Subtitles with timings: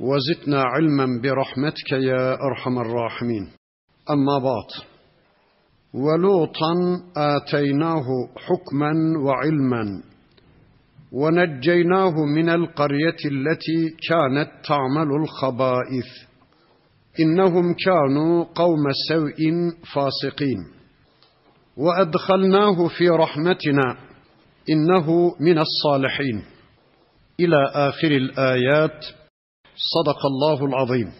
[0.00, 3.48] وزدنا علما برحمتك يا أرحم الراحمين.
[4.10, 4.70] أما بعد
[5.94, 6.74] ولوطا
[7.16, 8.04] آتيناه
[8.36, 8.92] حكما
[9.24, 10.02] وعلما
[11.12, 16.10] ونجيناه من القرية التي كانت تعمل الخبائث.
[17.20, 19.36] إنهم كانوا قوم سوء
[19.94, 20.58] فاسقين.
[21.76, 23.96] وأدخلناه في رحمتنا
[24.70, 26.42] إنه من الصالحين.
[27.40, 29.04] إلى آخر الآيات
[29.76, 31.12] Sadakallahul azim.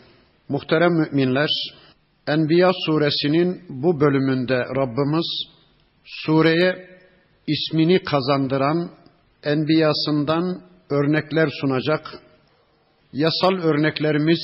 [0.48, 1.50] Muhterem müminler,
[2.26, 5.26] Enbiya suresinin bu bölümünde Rabbimiz
[6.04, 6.88] sureye
[7.46, 8.90] ismini kazandıran
[9.42, 12.20] enbiyasından örnekler sunacak.
[13.12, 14.38] Yasal örneklerimiz,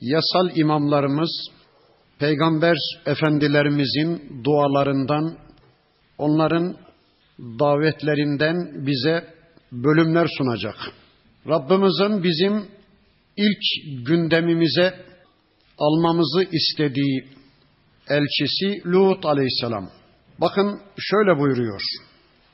[0.00, 1.30] yasal imamlarımız,
[2.18, 5.36] peygamber efendilerimizin dualarından,
[6.18, 6.76] onların
[7.38, 9.24] davetlerinden bize
[9.72, 10.76] bölümler sunacak.
[11.48, 12.68] Rabbimizin bizim
[13.36, 14.94] ilk gündemimize
[15.78, 17.24] almamızı istediği
[18.08, 19.90] elçisi Lut aleyhisselam.
[20.40, 21.82] Bakın şöyle buyuruyor.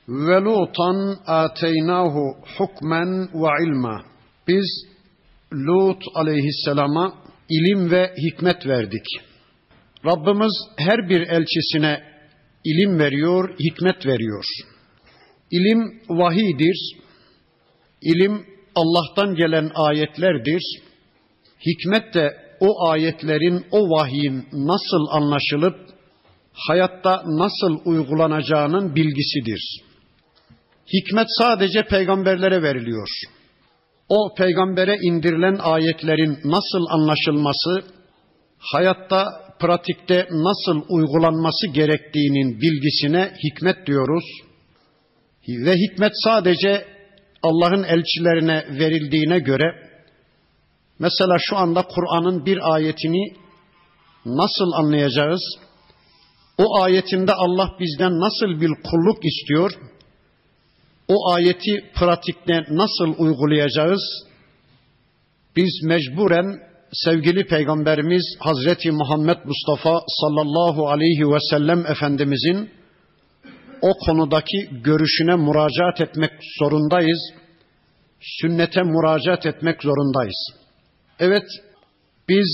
[0.08, 4.04] Ve Lutan ateynahu hukmen ve ilma.
[4.48, 4.84] Biz
[5.52, 7.14] Lut aleyhisselama
[7.48, 9.06] ilim ve hikmet verdik.
[10.04, 12.02] Rabbimiz her bir elçisine
[12.64, 14.44] ilim veriyor, hikmet veriyor.
[15.50, 16.96] İlim vahidir.
[18.02, 18.46] İlim
[18.80, 20.62] Allah'tan gelen ayetlerdir.
[21.66, 25.76] Hikmet de o ayetlerin, o vahyin nasıl anlaşılıp
[26.52, 29.80] hayatta nasıl uygulanacağının bilgisidir.
[30.92, 33.08] Hikmet sadece peygamberlere veriliyor.
[34.08, 37.82] O peygambere indirilen ayetlerin nasıl anlaşılması,
[38.58, 39.26] hayatta
[39.60, 44.24] pratikte nasıl uygulanması gerektiğinin bilgisine hikmet diyoruz.
[45.48, 46.97] Ve hikmet sadece
[47.42, 49.74] Allah'ın elçilerine verildiğine göre
[50.98, 53.36] mesela şu anda Kur'an'ın bir ayetini
[54.26, 55.40] nasıl anlayacağız?
[56.58, 59.72] O ayetinde Allah bizden nasıl bir kulluk istiyor?
[61.08, 64.00] O ayeti pratikte nasıl uygulayacağız?
[65.56, 66.60] Biz mecburen
[66.92, 72.70] sevgili peygamberimiz Hazreti Muhammed Mustafa sallallahu aleyhi ve sellem efendimizin
[73.81, 77.19] o konudaki görüşüne müracaat etmek zorundayız.
[78.19, 80.49] Sünnete müracaat etmek zorundayız.
[81.19, 81.45] Evet,
[82.29, 82.47] biz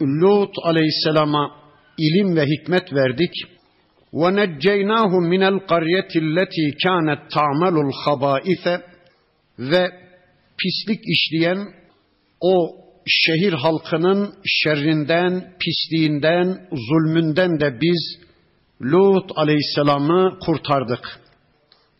[0.00, 1.50] Lut aleyhisselama
[1.98, 3.32] ilim ve hikmet verdik.
[4.12, 8.80] وَنَجَّيْنَاهُ مِنَ الْقَرْيَةِ الَّتِي كَانَتْ تَعْمَلُ الْخَبَائِثَ
[9.58, 9.90] Ve
[10.58, 11.58] pislik işleyen
[12.40, 18.18] o şehir halkının şerrinden, pisliğinden, zulmünden de biz
[18.81, 21.19] Lut aleyhisselamı kurtardık.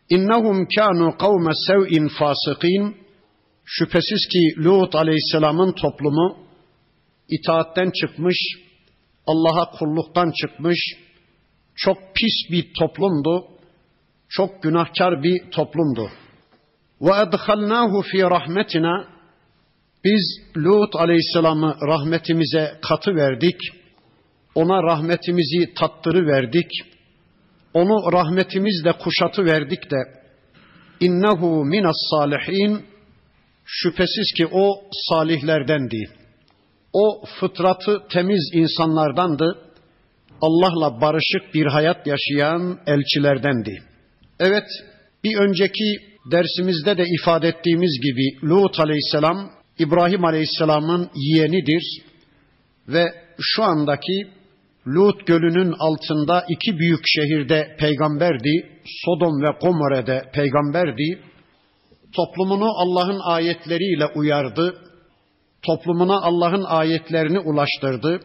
[0.09, 2.97] İnnehum kanu kavme sev'in fasikin.
[3.65, 6.37] Şüphesiz ki Lut aleyhisselamın toplumu
[7.29, 8.37] itaatten çıkmış,
[9.27, 10.79] Allah'a kulluktan çıkmış,
[11.75, 13.47] çok pis bir toplumdu,
[14.29, 16.09] çok günahkar bir toplumdu.
[17.01, 19.07] Ve edhalnahu fi rahmetina
[20.03, 23.78] biz Lut aleyhisselamı rahmetimize katı verdik.''
[24.55, 26.71] Ona rahmetimizi tattırı verdik.
[27.73, 29.97] Onu rahmetimizle kuşatı verdik de
[30.99, 32.85] innehu minas salihin
[33.65, 36.09] şüphesiz ki o salihlerdendi.
[36.93, 39.57] O fıtratı temiz insanlardandı.
[40.41, 43.83] Allah'la barışık bir hayat yaşayan elçilerdendi.
[44.39, 44.67] Evet,
[45.23, 45.97] bir önceki
[46.31, 52.01] dersimizde de ifade ettiğimiz gibi Lut aleyhisselam İbrahim aleyhisselamın yeğenidir
[52.87, 53.05] ve
[53.39, 54.27] şu andaki
[54.87, 58.81] Lut gölünün altında iki büyük şehirde peygamberdi.
[59.05, 61.21] Sodom ve Gomore'de peygamberdi.
[62.15, 64.77] Toplumunu Allah'ın ayetleriyle uyardı.
[65.61, 68.19] Toplumuna Allah'ın ayetlerini ulaştırdı.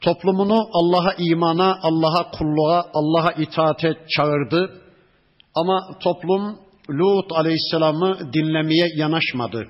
[0.00, 4.80] Toplumunu Allah'a imana, Allah'a kulluğa, Allah'a itaate çağırdı.
[5.54, 6.58] Ama toplum
[6.90, 9.68] Lut aleyhisselamı dinlemeye yanaşmadı.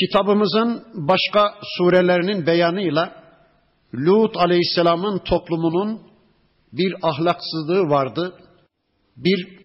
[0.00, 3.21] Kitabımızın başka surelerinin beyanıyla
[3.94, 6.00] Lut aleyhisselamın toplumunun
[6.72, 8.34] bir ahlaksızlığı vardı,
[9.16, 9.62] bir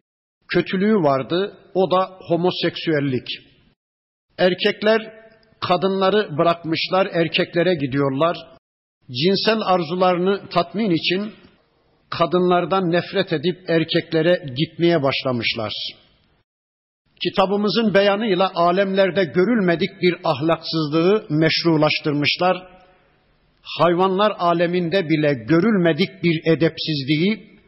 [0.48, 3.28] kötülüğü vardı, o da homoseksüellik.
[4.38, 5.02] Erkekler
[5.60, 8.38] kadınları bırakmışlar, erkeklere gidiyorlar.
[9.12, 11.34] Cinsel arzularını tatmin için
[12.10, 15.74] kadınlardan nefret edip erkeklere gitmeye başlamışlar.
[17.24, 22.77] Kitabımızın beyanıyla alemlerde görülmedik bir ahlaksızlığı meşrulaştırmışlar.
[23.76, 27.60] Hayvanlar aleminde bile görülmedik bir edepsizliği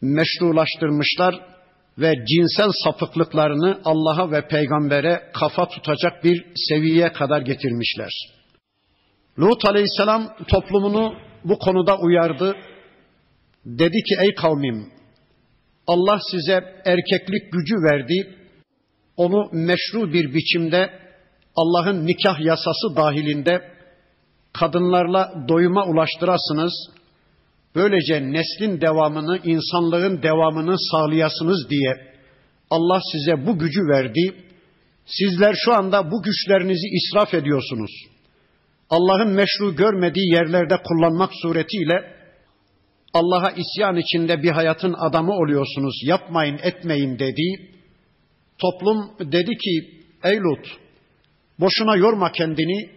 [0.00, 1.34] meşrulaştırmışlar
[1.98, 8.10] ve cinsel sapıklıklarını Allah'a ve peygambere kafa tutacak bir seviyeye kadar getirmişler.
[9.38, 12.56] Lut aleyhisselam toplumunu bu konuda uyardı.
[13.66, 14.92] Dedi ki ey kavmim
[15.86, 16.52] Allah size
[16.84, 18.36] erkeklik gücü verdi.
[19.16, 20.90] Onu meşru bir biçimde
[21.56, 23.75] Allah'ın nikah yasası dahilinde
[24.58, 26.72] kadınlarla doyuma ulaştırasınız.
[27.74, 32.16] Böylece neslin devamını, insanlığın devamını sağlayasınız diye
[32.70, 34.34] Allah size bu gücü verdi.
[35.06, 37.90] Sizler şu anda bu güçlerinizi israf ediyorsunuz.
[38.90, 42.16] Allah'ın meşru görmediği yerlerde kullanmak suretiyle
[43.14, 45.94] Allah'a isyan içinde bir hayatın adamı oluyorsunuz.
[46.04, 47.72] Yapmayın, etmeyin dedi.
[48.58, 50.66] Toplum dedi ki, ey Lut,
[51.60, 52.90] boşuna yorma kendini.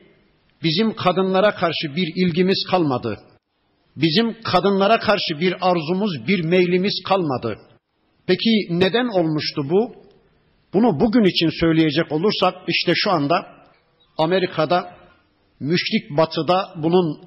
[0.63, 3.19] Bizim kadınlara karşı bir ilgimiz kalmadı.
[3.95, 7.57] Bizim kadınlara karşı bir arzumuz, bir meylimiz kalmadı.
[8.27, 9.95] Peki neden olmuştu bu?
[10.73, 13.45] Bunu bugün için söyleyecek olursak işte şu anda
[14.17, 14.95] Amerika'da
[15.59, 17.21] müşrik batıda bunun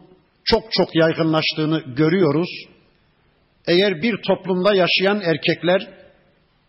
[0.45, 2.49] çok çok yaygınlaştığını görüyoruz.
[3.67, 5.89] Eğer bir toplumda yaşayan erkekler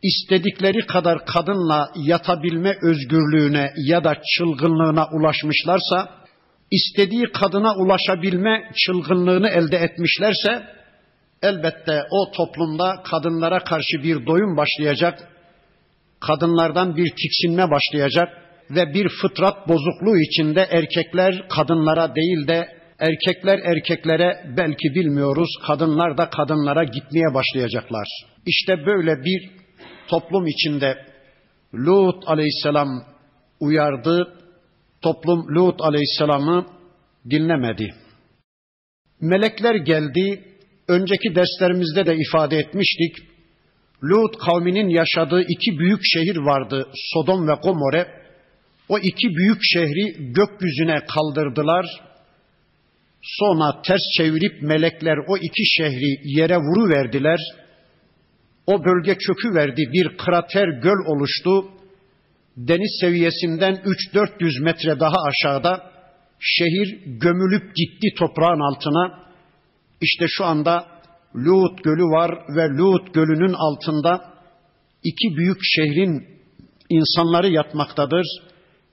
[0.04, 6.22] istedikleri kadar kadınla yatabilme özgürlüğüne ya da çılgınlığına ulaşmışlarsa,
[6.71, 10.63] istediği kadına ulaşabilme çılgınlığını elde etmişlerse,
[11.44, 15.19] elbette o toplumda kadınlara karşı bir doyum başlayacak,
[16.19, 18.30] kadınlardan bir tiksinme başlayacak
[18.69, 22.68] ve bir fıtrat bozukluğu içinde erkekler kadınlara değil de
[23.00, 28.07] erkekler erkeklere belki bilmiyoruz, kadınlar da kadınlara gitmeye başlayacaklar.
[28.45, 29.51] İşte böyle bir
[30.07, 30.98] toplum içinde
[31.74, 32.88] Lut aleyhisselam
[33.60, 34.42] uyardı,
[35.03, 36.65] toplum Lut aleyhisselamı
[37.29, 37.94] dinlemedi.
[39.21, 40.44] Melekler geldi,
[40.88, 43.15] önceki derslerimizde de ifade etmiştik.
[44.03, 48.07] Lut kavminin yaşadığı iki büyük şehir vardı, Sodom ve Gomorre.
[48.89, 51.85] O iki büyük şehri gökyüzüne kaldırdılar
[53.23, 57.39] Sonra ters çevirip melekler o iki şehri yere vuru verdiler.
[58.67, 59.89] O bölge çökü verdi.
[59.94, 61.71] Bir krater göl oluştu.
[62.57, 65.91] Deniz seviyesinden 3-400 metre daha aşağıda
[66.39, 69.23] şehir gömülüp gitti toprağın altına.
[70.01, 70.85] İşte şu anda
[71.35, 74.33] Lut Gölü var ve Lut Gölü'nün altında
[75.03, 76.27] iki büyük şehrin
[76.89, 78.25] insanları yatmaktadır.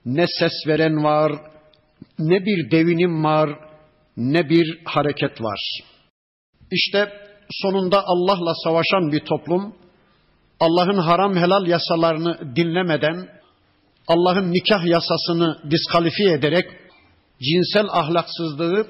[0.05, 1.31] Ne ses veren var,
[2.19, 3.49] ne bir devinim var,
[4.17, 5.59] ne bir hareket var.
[6.71, 7.09] İşte
[7.49, 9.75] sonunda Allah'la savaşan bir toplum,
[10.59, 13.40] Allah'ın haram helal yasalarını dinlemeden,
[14.07, 16.65] Allah'ın nikah yasasını diskalifiye ederek,
[17.41, 18.87] cinsel ahlaksızlığı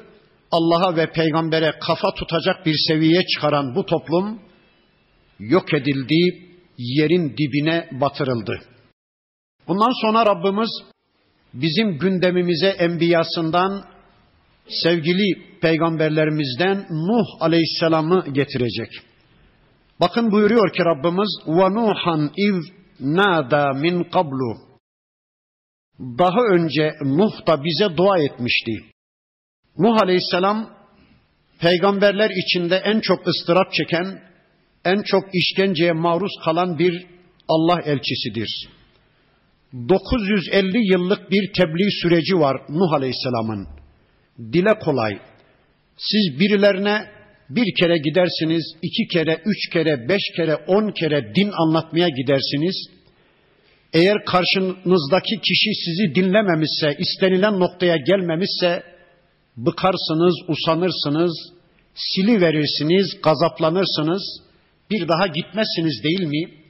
[0.51, 4.39] Allah'a ve peygambere kafa tutacak bir seviyeye çıkaran bu toplum,
[5.39, 8.60] yok edildi, yerin dibine batırıldı.
[9.68, 10.70] Bundan sonra Rabbimiz
[11.53, 13.86] bizim gündemimize enbiyasından
[14.68, 18.89] sevgili peygamberlerimizden Nuh aleyhisselamı getirecek.
[20.00, 22.65] Bakın buyuruyor ki Rabbimiz ve Nuhan iz
[23.00, 24.71] nada min qablu.
[26.01, 28.72] Daha önce Nuh da bize dua etmişti.
[29.77, 30.70] Nuh aleyhisselam
[31.60, 34.22] peygamberler içinde en çok ıstırap çeken,
[34.86, 37.05] en çok işkenceye maruz kalan bir
[37.48, 38.70] Allah elçisidir.
[39.74, 43.67] 950 yıllık bir tebliğ süreci var Nuh aleyhisselamın
[44.53, 45.20] dile kolay.
[45.98, 47.05] Siz birilerine
[47.50, 53.00] bir kere gidersiniz, iki kere, üç kere, beş kere, on kere din anlatmaya gidersiniz.
[53.94, 58.84] Eğer karşınızdaki kişi sizi dinlememişse, istenilen noktaya gelmemişse,
[59.58, 61.34] bıkarsınız, usanırsınız,
[61.96, 64.24] sili verirsiniz, gazaplanırsınız,
[64.92, 66.62] bir daha gitmezsiniz değil mi?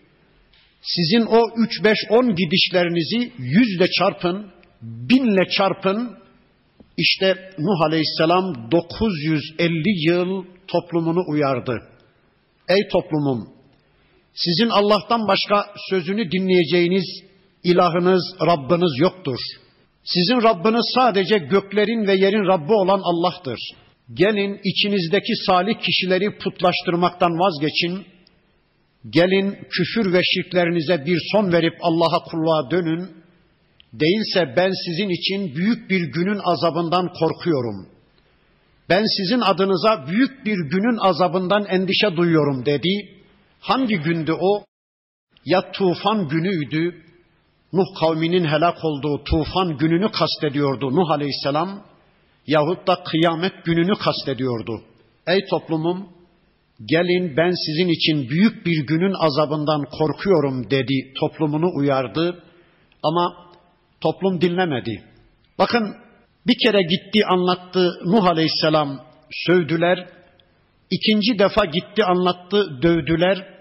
[0.82, 4.52] Sizin o üç, beş, on gidişlerinizi yüzle çarpın,
[4.82, 6.18] binle çarpın,
[6.98, 11.82] işte Nuh Aleyhisselam 950 yıl toplumunu uyardı.
[12.70, 13.50] Ey toplumum,
[14.34, 17.06] sizin Allah'tan başka sözünü dinleyeceğiniz
[17.64, 19.38] ilahınız, Rabbiniz yoktur.
[20.04, 23.60] Sizin Rabbiniz sadece göklerin ve yerin Rabbi olan Allah'tır.
[24.14, 28.06] Gelin içinizdeki salih kişileri putlaştırmaktan vazgeçin.
[29.10, 33.10] Gelin küfür ve şirklerinize bir son verip Allah'a kulluğa dönün.
[33.94, 37.88] Değilse ben sizin için büyük bir günün azabından korkuyorum.
[38.90, 43.21] Ben sizin adınıza büyük bir günün azabından endişe duyuyorum dedi.
[43.62, 44.64] Hangi gündü o?
[45.46, 47.04] Ya tufan günüydü,
[47.74, 51.84] Nuh kavminin helak olduğu tufan gününü kastediyordu Nuh aleyhisselam
[52.48, 54.82] yahut da kıyamet gününü kastediyordu.
[55.28, 56.08] Ey toplumum
[56.86, 62.44] gelin ben sizin için büyük bir günün azabından korkuyorum dedi toplumunu uyardı
[63.04, 63.34] ama
[64.02, 65.04] toplum dinlemedi.
[65.60, 65.96] Bakın
[66.48, 69.00] bir kere gitti anlattı Nuh aleyhisselam
[69.48, 70.10] sövdüler.
[70.92, 73.52] İkinci defa gitti anlattı dövdüler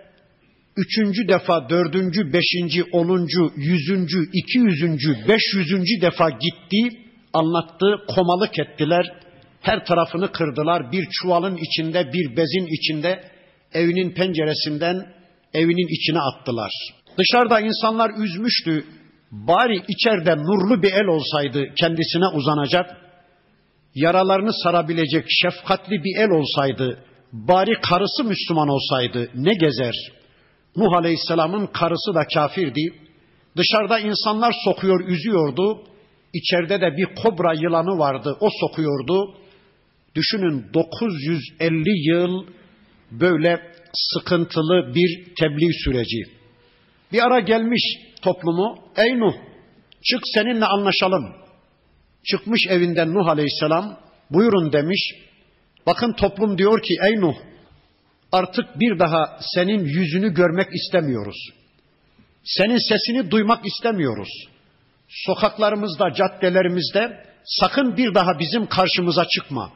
[0.76, 7.00] üçüncü defa, dördüncü, beşinci, onuncu, yüzüncü, iki yüzüncü, beş yüzüncü defa gitti,
[7.32, 9.12] anlattı, komalık ettiler.
[9.60, 10.92] Her tarafını kırdılar.
[10.92, 13.24] Bir çuvalın içinde, bir bezin içinde,
[13.72, 15.06] evinin penceresinden
[15.54, 16.72] evinin içine attılar.
[17.18, 18.84] Dışarıda insanlar üzmüştü.
[19.30, 22.96] Bari içeride nurlu bir el olsaydı kendisine uzanacak,
[23.94, 26.98] yaralarını sarabilecek şefkatli bir el olsaydı,
[27.32, 29.94] bari karısı Müslüman olsaydı ne gezer?
[30.76, 32.92] Nuh Aleyhisselam'ın karısı da kafirdi.
[33.56, 35.82] Dışarıda insanlar sokuyor, üzüyordu.
[36.34, 39.34] İçeride de bir kobra yılanı vardı, o sokuyordu.
[40.14, 42.46] Düşünün 950 yıl
[43.10, 43.60] böyle
[43.92, 46.22] sıkıntılı bir tebliğ süreci.
[47.12, 47.82] Bir ara gelmiş
[48.22, 49.34] toplumu, ey Nuh
[50.04, 51.34] çık seninle anlaşalım.
[52.24, 53.98] Çıkmış evinden Nuh Aleyhisselam,
[54.30, 55.14] buyurun demiş.
[55.86, 57.36] Bakın toplum diyor ki ey Nuh
[58.32, 61.36] Artık bir daha senin yüzünü görmek istemiyoruz.
[62.44, 64.28] Senin sesini duymak istemiyoruz.
[65.08, 69.72] Sokaklarımızda, caddelerimizde sakın bir daha bizim karşımıza çıkma.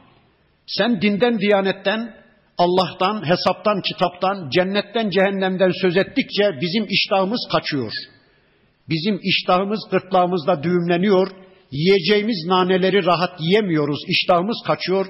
[0.67, 2.15] Sen dinden, diyanetten,
[2.57, 7.91] Allah'tan, hesaptan, kitaptan, cennetten, cehennemden söz ettikçe bizim iştahımız kaçıyor.
[8.89, 11.27] Bizim iştahımız gırtlağımızda düğümleniyor.
[11.71, 13.99] Yiyeceğimiz naneleri rahat yiyemiyoruz.
[14.07, 15.05] İştahımız kaçıyor.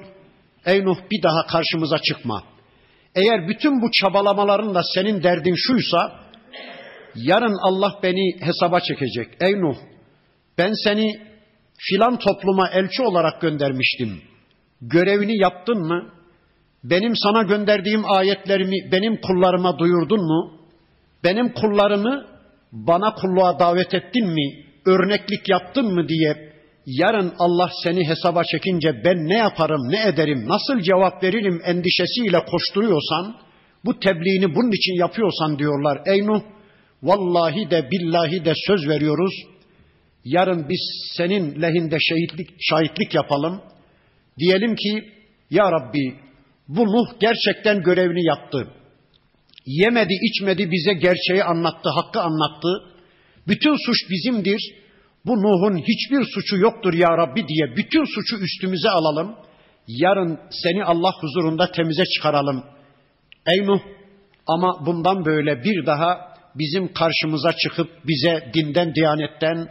[0.66, 2.56] Ey Nuh bir daha karşımıza çıkma.''
[3.16, 6.12] Eğer bütün bu çabalamalarınla senin derdin şuysa,
[7.14, 9.28] yarın Allah beni hesaba çekecek.
[9.40, 9.76] Ey Nuh,
[10.58, 11.20] ben seni
[11.78, 14.22] filan topluma elçi olarak göndermiştim.
[14.80, 16.12] Görevini yaptın mı?
[16.84, 20.60] Benim sana gönderdiğim ayetlerimi benim kullarıma duyurdun mu?
[21.24, 22.26] Benim kullarımı
[22.72, 24.64] bana kulluğa davet ettin mi?
[24.86, 26.45] Örneklik yaptın mı diye
[26.86, 33.36] yarın Allah seni hesaba çekince ben ne yaparım, ne ederim, nasıl cevap veririm endişesiyle koşturuyorsan,
[33.84, 36.02] bu tebliğini bunun için yapıyorsan diyorlar.
[36.06, 36.42] Ey Nuh,
[37.02, 39.34] vallahi de billahi de söz veriyoruz.
[40.24, 43.60] Yarın biz senin lehinde şehitlik, şahitlik yapalım.
[44.38, 45.04] Diyelim ki,
[45.50, 46.14] Ya Rabbi,
[46.68, 48.68] bu Nuh gerçekten görevini yaptı.
[49.66, 52.68] Yemedi, içmedi, bize gerçeği anlattı, hakkı anlattı.
[53.48, 54.85] Bütün suç bizimdir
[55.26, 59.36] bu Nuh'un hiçbir suçu yoktur ya Rabbi diye bütün suçu üstümüze alalım.
[59.86, 62.64] Yarın seni Allah huzurunda temize çıkaralım.
[63.46, 63.80] Ey Nuh
[64.46, 69.68] ama bundan böyle bir daha bizim karşımıza çıkıp bize dinden, diyanetten,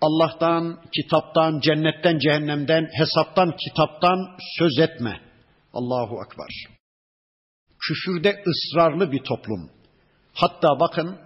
[0.00, 4.18] Allah'tan, kitaptan, cennetten, cehennemden, hesaptan, kitaptan
[4.58, 5.20] söz etme.
[5.74, 6.74] Allahu Ekber.
[7.88, 9.70] Küfürde ısrarlı bir toplum.
[10.34, 11.18] Hatta bakın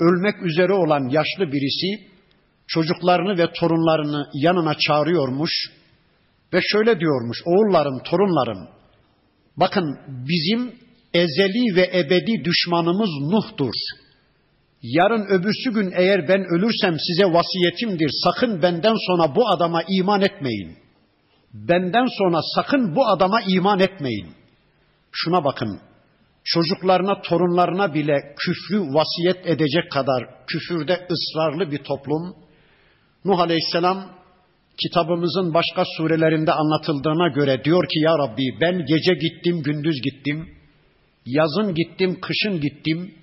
[0.00, 2.13] ölmek üzere olan yaşlı birisi
[2.66, 5.52] çocuklarını ve torunlarını yanına çağırıyormuş
[6.52, 8.68] ve şöyle diyormuş, oğullarım, torunlarım,
[9.56, 10.74] bakın bizim
[11.14, 13.74] ezeli ve ebedi düşmanımız Nuh'tur.
[14.82, 20.78] Yarın öbürsü gün eğer ben ölürsem size vasiyetimdir, sakın benden sonra bu adama iman etmeyin.
[21.54, 24.28] Benden sonra sakın bu adama iman etmeyin.
[25.12, 25.80] Şuna bakın,
[26.44, 32.34] çocuklarına, torunlarına bile küfrü vasiyet edecek kadar küfürde ısrarlı bir toplum,
[33.24, 34.04] Nuh Aleyhisselam
[34.82, 40.48] kitabımızın başka surelerinde anlatıldığına göre diyor ki ya Rabbi ben gece gittim, gündüz gittim,
[41.26, 43.14] yazın gittim, kışın gittim,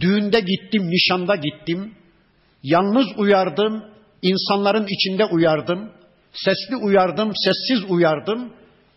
[0.00, 1.94] düğünde gittim, nişanda gittim,
[2.62, 3.84] yalnız uyardım,
[4.22, 5.90] insanların içinde uyardım,
[6.32, 8.52] sesli uyardım, sessiz uyardım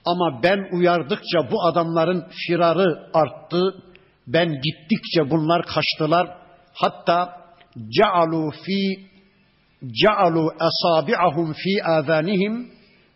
[0.05, 3.83] ama ben uyardıkça bu adamların firarı arttı,
[4.27, 6.37] ben gittikçe bunlar kaçtılar,
[6.73, 7.41] hatta
[7.89, 9.09] cealu fi
[9.87, 12.71] cealu asabi'ahum fi azanihim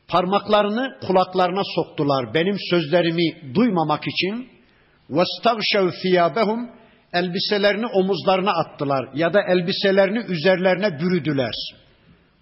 [0.07, 4.49] parmaklarını kulaklarına soktular benim sözlerimi duymamak için
[5.09, 6.69] vestagşev thiyabehum
[7.13, 11.53] elbiselerini omuzlarına attılar ya da elbiselerini üzerlerine bürüdüler.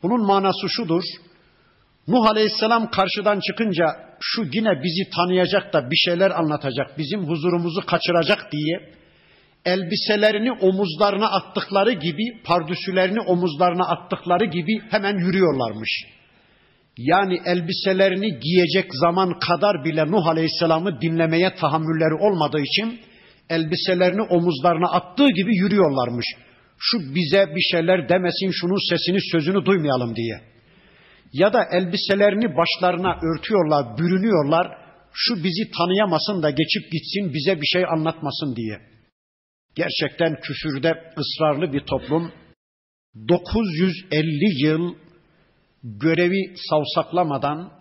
[0.03, 1.03] Bunun manası şudur.
[2.07, 3.85] Nuh Aleyhisselam karşıdan çıkınca
[4.19, 9.00] şu yine bizi tanıyacak da bir şeyler anlatacak, bizim huzurumuzu kaçıracak diye
[9.65, 15.89] elbiselerini omuzlarına attıkları gibi, pardüsülerini omuzlarına attıkları gibi hemen yürüyorlarmış.
[16.97, 22.99] Yani elbiselerini giyecek zaman kadar bile Nuh Aleyhisselam'ı dinlemeye tahammülleri olmadığı için
[23.49, 26.25] elbiselerini omuzlarına attığı gibi yürüyorlarmış.
[26.79, 30.41] Şu bize bir şeyler demesin, şunun sesini, sözünü duymayalım diye.
[31.33, 34.77] Ya da elbiselerini başlarına örtüyorlar, bürünüyorlar.
[35.13, 38.91] Şu bizi tanıyamasın da geçip gitsin, bize bir şey anlatmasın diye.
[39.75, 42.31] Gerçekten küfürde ısrarlı bir toplum.
[43.29, 44.95] 950 yıl
[45.83, 47.71] görevi savsaklamadan,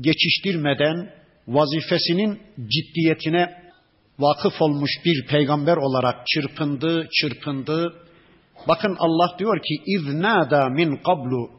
[0.00, 1.10] geçiştirmeden,
[1.48, 3.66] vazifesinin ciddiyetine
[4.18, 7.94] vakıf olmuş bir peygamber olarak çırpındı, çırpındı.
[8.68, 11.50] Bakın Allah diyor ki iznada min qablu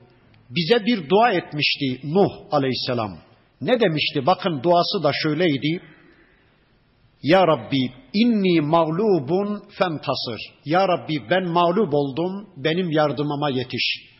[0.49, 3.17] bize bir dua etmişti Nuh aleyhisselam.
[3.61, 4.25] Ne demişti?
[4.25, 5.81] Bakın duası da şöyleydi.
[7.23, 10.39] Ya Rabbi inni mağlubun femtasır.
[10.65, 14.17] Ya Rabbi ben mağlup oldum, benim yardımıma yetiş.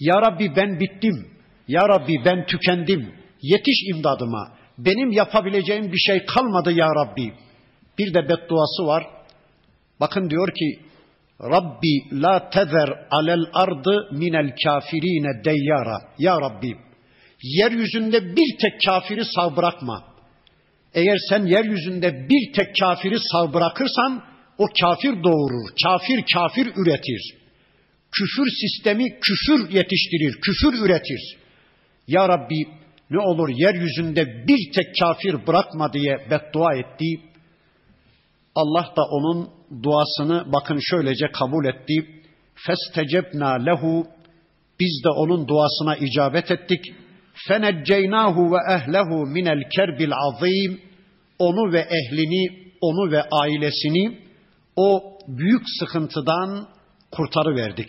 [0.00, 1.30] Ya Rabbi ben bittim.
[1.68, 3.14] Ya Rabbi ben tükendim.
[3.42, 4.52] Yetiş imdadıma.
[4.78, 7.34] Benim yapabileceğim bir şey kalmadı ya Rabbi.
[7.98, 9.06] Bir de bedduası var.
[10.00, 10.78] Bakın diyor ki
[11.40, 15.98] Rabbi la tezer alel ardı minel kafirine deyyara.
[16.18, 16.76] Ya Rabbi
[17.42, 20.15] yeryüzünde bir tek kafiri sağ bırakma.
[20.96, 24.22] Eğer sen yeryüzünde bir tek kafiri sağ bırakırsan
[24.58, 25.68] o kafir doğurur.
[25.82, 27.34] Kafir kafir üretir.
[28.12, 31.36] Küfür sistemi küfür yetiştirir, küfür üretir.
[32.08, 32.66] Ya Rabbi
[33.10, 37.20] ne olur yeryüzünde bir tek kafir bırakma diye beddua etti.
[38.54, 39.50] Allah da onun
[39.82, 41.94] duasını bakın şöylece kabul etti.
[42.54, 44.06] Festecebna lehu
[44.80, 46.84] biz de onun duasına icabet ettik.
[47.48, 50.85] Fenecceynahu ve ehlehu minel kerbil azim
[51.38, 54.18] onu ve ehlini, onu ve ailesini
[54.76, 56.68] o büyük sıkıntıdan
[57.10, 57.88] kurtarıverdik.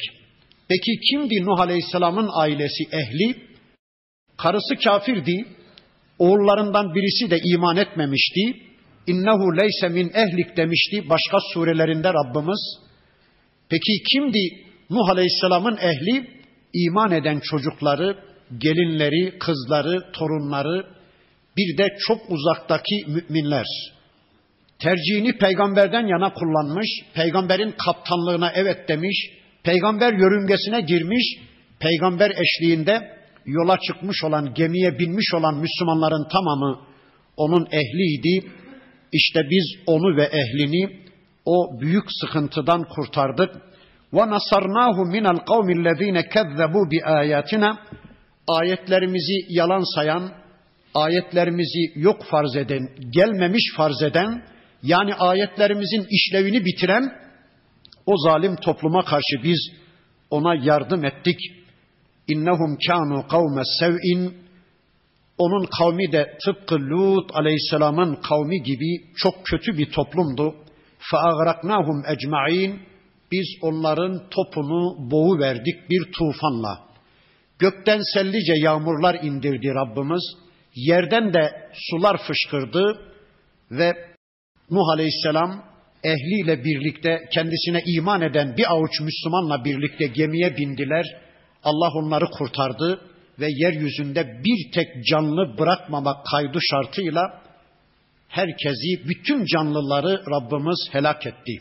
[0.70, 3.36] Peki kimdi Nuh Aleyhisselam'ın ailesi, ehli?
[4.38, 5.46] Karısı kafirdi,
[6.20, 8.42] oğullarından birisi de iman etmemişti.
[9.08, 12.78] İnnehu leyse min ehlik demişti başka surelerinde Rabbimiz.
[13.70, 14.40] Peki kimdi
[14.90, 16.38] Nuh Aleyhisselam'ın ehli?
[16.74, 18.18] İman eden çocukları,
[18.58, 20.97] gelinleri, kızları, torunları,
[21.58, 23.66] bir de çok uzaktaki müminler.
[24.80, 29.30] Tercihini peygamberden yana kullanmış, peygamberin kaptanlığına evet demiş,
[29.64, 31.24] peygamber yörüngesine girmiş,
[31.80, 36.80] peygamber eşliğinde yola çıkmış olan, gemiye binmiş olan Müslümanların tamamı
[37.38, 38.52] onun ehliydi.
[39.12, 41.08] İşte biz onu ve ehlini
[41.46, 43.56] o büyük sıkıntıdan kurtardık.
[44.14, 47.80] Ve nasarnahu minel kavmillezine kezzebu bi ayatina
[48.48, 50.32] ayetlerimizi yalan sayan,
[50.97, 54.43] ayetlerimizi yok farz eden, gelmemiş farz eden,
[54.83, 57.13] yani ayetlerimizin işlevini bitiren
[58.07, 59.59] o zalim topluma karşı biz
[60.31, 61.39] ona yardım ettik.
[62.29, 64.43] İnnehum kanu kavme sev'in
[65.39, 70.55] onun kavmi de tıpkı Lut aleyhisselamın kavmi gibi çok kötü bir toplumdu.
[71.13, 72.79] فَاَغْرَقْنَاهُمْ اَجْمَعِينَ
[73.33, 76.79] Biz onların topunu boğu verdik bir tufanla.
[77.59, 80.23] Gökten sellice yağmurlar indirdi Rabbimiz.
[80.78, 83.02] Yerden de sular fışkırdı
[83.72, 83.94] ve
[84.72, 85.64] Nuh Aleyhisselam
[86.04, 91.06] ehliyle birlikte kendisine iman eden bir avuç Müslümanla birlikte gemiye bindiler.
[91.64, 93.02] Allah onları kurtardı
[93.40, 97.42] ve yeryüzünde bir tek canlı bırakmamak kaydı şartıyla
[98.28, 101.54] herkesi, bütün canlıları Rabbimiz helak etti.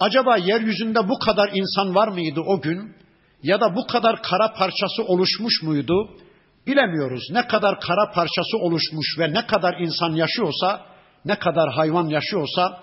[0.00, 2.94] Acaba yeryüzünde bu kadar insan var mıydı o gün?
[3.42, 6.16] Ya da bu kadar kara parçası oluşmuş muydu?
[6.66, 7.22] Bilemiyoruz.
[7.30, 10.86] Ne kadar kara parçası oluşmuş ve ne kadar insan yaşıyorsa,
[11.24, 12.82] ne kadar hayvan yaşıyorsa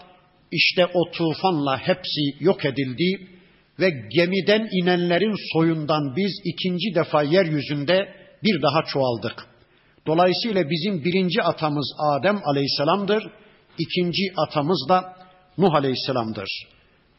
[0.51, 3.27] işte o tufanla hepsi yok edildi
[3.79, 8.13] ve gemiden inenlerin soyundan biz ikinci defa yeryüzünde
[8.43, 9.45] bir daha çoğaldık.
[10.07, 13.23] Dolayısıyla bizim birinci atamız Adem aleyhisselamdır,
[13.77, 15.17] ikinci atamız da
[15.57, 16.49] Nuh aleyhisselamdır.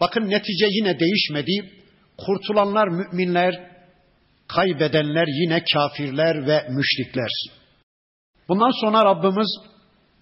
[0.00, 1.72] Bakın netice yine değişmedi.
[2.18, 3.70] Kurtulanlar müminler,
[4.48, 7.30] kaybedenler yine kafirler ve müşrikler.
[8.48, 9.48] Bundan sonra Rabbimiz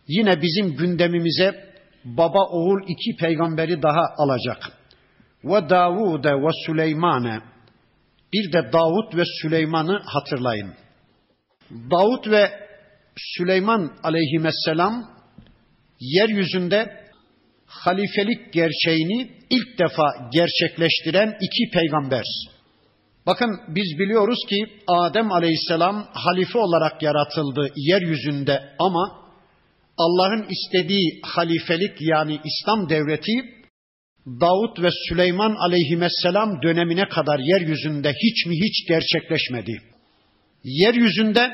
[0.08, 1.66] yine bizim gündemimize
[2.04, 4.72] baba oğul iki peygamberi daha alacak.
[5.44, 7.40] Ve Davude ve Süleymane.
[8.32, 10.74] Bir de Davut ve Süleyman'ı hatırlayın.
[11.70, 12.50] Davut ve
[13.16, 15.10] Süleyman aleyhisselam
[16.00, 17.06] yeryüzünde
[17.66, 22.24] halifelik gerçeğini ilk defa gerçekleştiren iki peygamber.
[23.26, 29.26] Bakın biz biliyoruz ki Adem aleyhisselam halife olarak yaratıldı yeryüzünde ama
[29.98, 33.32] Allah'ın istediği halifelik yani İslam devleti
[34.26, 39.82] Davut ve Süleyman aleyhisselam dönemine kadar yeryüzünde hiç mi hiç gerçekleşmedi.
[40.64, 41.52] Yeryüzünde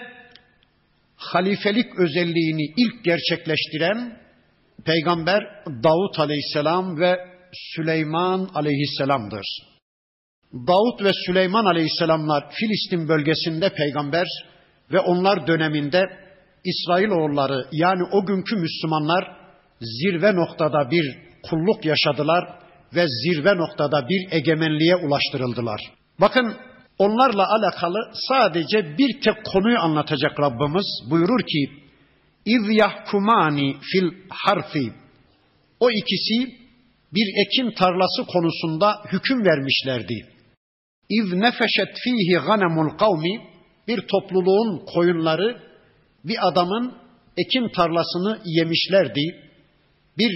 [1.16, 4.18] halifelik özelliğini ilk gerçekleştiren
[4.84, 7.16] peygamber Davut aleyhisselam ve
[7.74, 9.71] Süleyman aleyhisselamdır.
[10.52, 14.26] Davut ve Süleyman aleyhisselamlar Filistin bölgesinde peygamber
[14.92, 16.02] ve onlar döneminde
[16.64, 19.36] İsrailoğulları yani o günkü Müslümanlar
[19.80, 22.58] zirve noktada bir kulluk yaşadılar
[22.94, 25.80] ve zirve noktada bir egemenliğe ulaştırıldılar.
[26.20, 26.56] Bakın
[26.98, 31.82] onlarla alakalı sadece bir tek konuyu anlatacak Rabbimiz buyurur ki
[32.44, 34.92] İz yahkumani fil harfi
[35.80, 36.56] o ikisi
[37.14, 40.31] bir ekin tarlası konusunda hüküm vermişlerdi.
[41.18, 43.40] İz nefeşet fihi ganemul kavmi
[43.88, 45.62] bir topluluğun koyunları
[46.24, 46.94] bir adamın
[47.36, 49.20] ekin tarlasını yemişlerdi.
[50.18, 50.32] Bir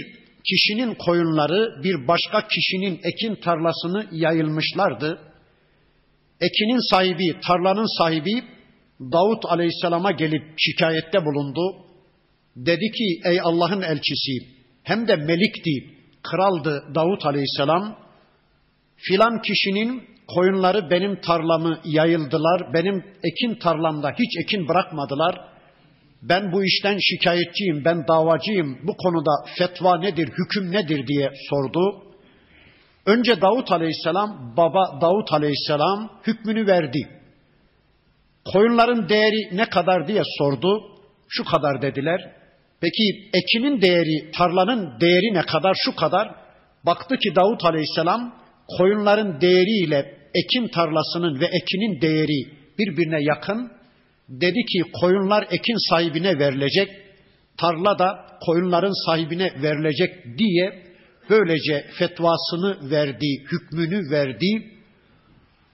[0.49, 5.19] kişinin koyunları bir başka kişinin ekin tarlasını yayılmışlardı.
[6.41, 8.43] Ekinin sahibi, tarlanın sahibi
[8.99, 11.61] Davut Aleyhisselam'a gelip şikayette bulundu.
[12.55, 14.47] Dedi ki ey Allah'ın elçisi
[14.83, 15.71] hem de melikti,
[16.23, 17.99] kraldı Davut Aleyhisselam.
[18.97, 22.73] Filan kişinin koyunları benim tarlamı yayıldılar.
[22.73, 25.41] Benim ekin tarlamda hiç ekin bırakmadılar.
[26.21, 28.77] Ben bu işten şikayetçiyim, ben davacıyım.
[28.83, 32.03] Bu konuda fetva nedir, hüküm nedir diye sordu.
[33.05, 37.09] Önce Davut Aleyhisselam, baba Davut Aleyhisselam hükmünü verdi.
[38.53, 40.81] Koyunların değeri ne kadar diye sordu.
[41.29, 42.31] Şu kadar dediler.
[42.81, 45.75] Peki ekinin değeri, tarlanın değeri ne kadar?
[45.85, 46.35] Şu kadar.
[46.85, 48.35] Baktı ki Davut Aleyhisselam
[48.77, 53.71] koyunların değeriyle ekin tarlasının ve ekinin değeri birbirine yakın.
[54.29, 56.89] Dedi ki koyunlar ekin sahibine verilecek,
[57.57, 60.83] tarla da koyunların sahibine verilecek diye
[61.29, 64.71] böylece fetvasını verdi, hükmünü verdi.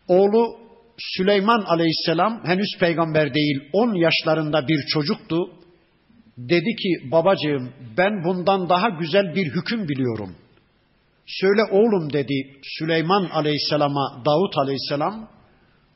[0.07, 0.63] Oğlu
[0.97, 5.37] Süleyman aleyhisselam henüz peygamber değil 10 yaşlarında bir çocuktu.
[6.37, 10.35] Dedi ki babacığım ben bundan daha güzel bir hüküm biliyorum.
[11.27, 15.29] Söyle oğlum dedi Süleyman aleyhisselama Davut aleyhisselam.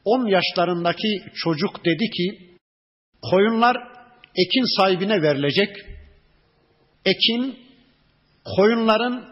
[0.05, 2.57] 10 yaşlarındaki çocuk dedi ki
[3.21, 3.77] koyunlar
[4.35, 5.69] ekin sahibine verilecek.
[7.05, 7.59] Ekin
[8.55, 9.25] koyunların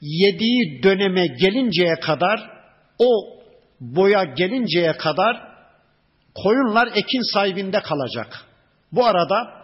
[0.00, 2.50] yediği döneme gelinceye kadar
[2.98, 3.40] o
[3.80, 5.50] boya gelinceye kadar
[6.34, 8.46] koyunlar ekin sahibinde kalacak.
[8.92, 9.59] Bu arada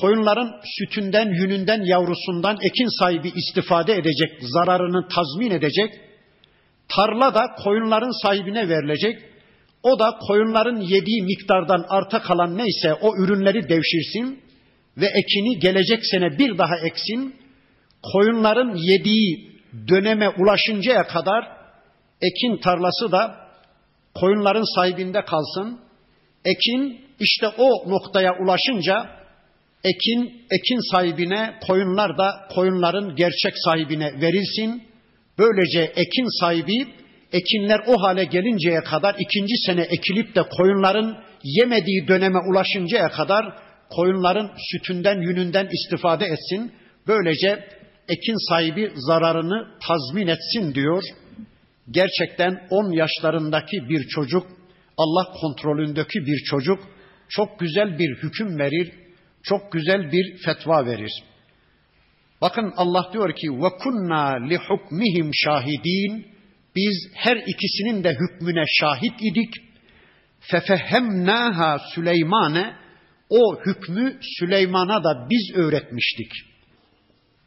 [0.00, 5.90] koyunların sütünden, yününden, yavrusundan ekin sahibi istifade edecek, zararını tazmin edecek.
[6.88, 9.18] Tarla da koyunların sahibine verilecek.
[9.82, 14.42] O da koyunların yediği miktardan arta kalan neyse o ürünleri devşirsin
[14.96, 17.36] ve ekini gelecek sene bir daha eksin.
[18.12, 19.50] Koyunların yediği
[19.88, 21.44] döneme ulaşıncaya kadar
[22.22, 23.36] ekin tarlası da
[24.14, 25.80] koyunların sahibinde kalsın.
[26.44, 29.19] Ekin işte o noktaya ulaşınca
[29.84, 34.82] ekin ekin sahibine, koyunlar da koyunların gerçek sahibine verilsin.
[35.38, 36.86] Böylece ekin sahibi
[37.32, 43.44] ekinler o hale gelinceye kadar ikinci sene ekilip de koyunların yemediği döneme ulaşıncaya kadar
[43.90, 46.72] koyunların sütünden, yününden istifade etsin.
[47.06, 47.64] Böylece
[48.08, 51.02] ekin sahibi zararını tazmin etsin diyor.
[51.90, 54.46] Gerçekten 10 yaşlarındaki bir çocuk,
[54.96, 56.78] Allah kontrolündeki bir çocuk
[57.28, 58.92] çok güzel bir hüküm verir,
[59.42, 61.12] çok güzel bir fetva verir.
[62.40, 66.26] Bakın Allah diyor ki ve kunna li hukmihim şahidin
[66.76, 69.54] biz her ikisinin de hükmüne şahit idik.
[70.40, 72.74] Fefehemnaha Süleymane
[73.30, 76.32] o hükmü Süleyman'a da biz öğretmiştik.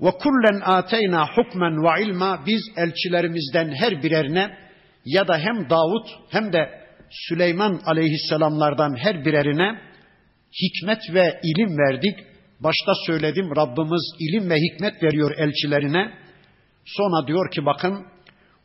[0.01, 4.57] Ve kullen ateyna hukmen ve ilma biz elçilerimizden her birerine
[5.05, 9.92] ya da hem Davut hem de Süleyman aleyhisselamlardan her birerine
[10.62, 12.18] hikmet ve ilim verdik.
[12.60, 16.12] Başta söyledim Rabbimiz ilim ve hikmet veriyor elçilerine.
[16.84, 18.06] Sonra diyor ki bakın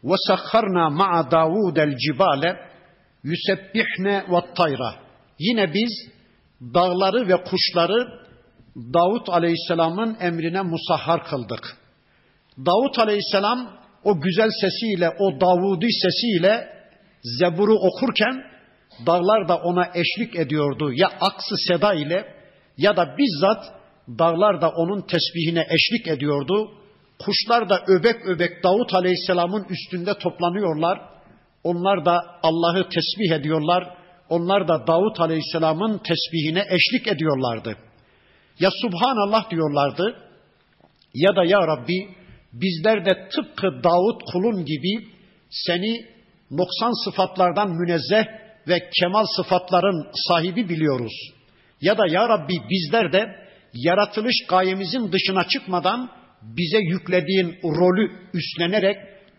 [0.03, 2.57] وَسَخَّرْنَا مَعَ دَاوُودَ الْجِبَالَ
[3.25, 4.93] يُسَبِّحْنَ وَالطَّيْرَ
[5.39, 6.13] Yine biz
[6.61, 8.23] dağları ve kuşları
[8.75, 11.77] Davut Aleyhisselam'ın emrine musahhar kıldık.
[12.57, 16.67] Davut Aleyhisselam o güzel sesiyle, o Davudi sesiyle
[17.23, 18.43] Zebur'u okurken
[19.06, 20.92] dağlar da ona eşlik ediyordu.
[20.92, 22.34] Ya aksı seda ile
[22.76, 23.64] ya da bizzat
[24.18, 26.70] dağlar da onun tesbihine eşlik ediyordu.
[27.18, 31.00] Kuşlar da öbek öbek Davut Aleyhisselam'ın üstünde toplanıyorlar.
[31.64, 33.94] Onlar da Allah'ı tesbih ediyorlar.
[34.28, 37.76] Onlar da Davut Aleyhisselam'ın tesbihine eşlik ediyorlardı.
[38.60, 40.16] Ya Subhanallah diyorlardı
[41.14, 42.08] ya da Ya Rabbi
[42.52, 45.08] bizler de tıpkı Davut kulun gibi
[45.50, 46.06] seni
[46.50, 48.24] noksan sıfatlardan münezzeh
[48.68, 51.12] ve kemal sıfatların sahibi biliyoruz.
[51.80, 56.10] Ya da ya Rabbi bizler de yaratılış gayemizin dışına çıkmadan
[56.42, 58.96] bize yüklediğin rolü üstlenerek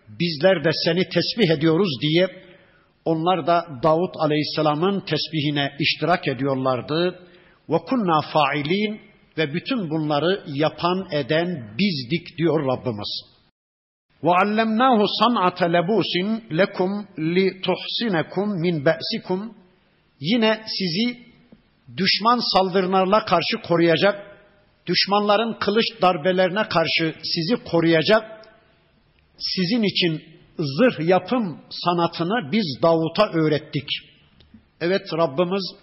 [0.07, 2.27] bizler de seni tesbih ediyoruz diye
[3.05, 7.19] onlar da Davut Aleyhisselam'ın tesbihine iştirak ediyorlardı.
[7.69, 9.01] Ve kunna failin
[9.37, 13.28] ve bütün bunları yapan eden bizdik diyor Rabbimiz.
[15.19, 19.53] San'ate lebusin lekum li tuhsinekum min be'sikum.
[20.19, 21.19] Yine sizi
[21.97, 24.15] düşman saldırılarına karşı koruyacak,
[24.87, 28.23] düşmanların kılıç darbelerine karşı sizi koruyacak,
[29.37, 30.23] sizin için
[30.57, 33.89] zırh yapım sanatını biz Davut'a öğrettik.
[34.81, 35.75] Evet Rabbimiz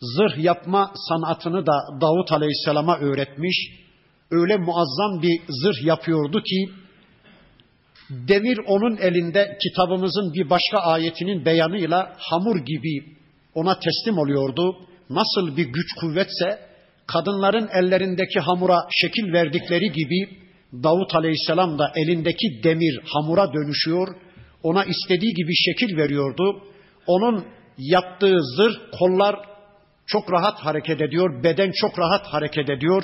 [0.00, 3.56] zırh yapma sanatını da Davut Aleyhisselam'a öğretmiş.
[4.30, 6.70] Öyle muazzam bir zırh yapıyordu ki
[8.10, 13.04] demir onun elinde kitabımızın bir başka ayetinin beyanıyla hamur gibi
[13.54, 14.76] ona teslim oluyordu.
[15.10, 16.58] Nasıl bir güç kuvvetse
[17.06, 20.28] kadınların ellerindeki hamura şekil verdikleri gibi
[20.72, 24.08] Davut Aleyhisselam da elindeki demir hamura dönüşüyor.
[24.62, 26.62] Ona istediği gibi şekil veriyordu.
[27.06, 27.44] Onun
[27.78, 29.36] yaptığı zırh kollar
[30.06, 33.02] çok rahat hareket ediyor, beden çok rahat hareket ediyor.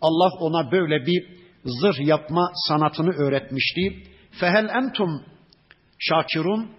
[0.00, 1.24] Allah ona böyle bir
[1.64, 4.11] zırh yapma sanatını öğretmişti.
[4.40, 5.24] Fehel entum
[5.98, 6.70] şakirun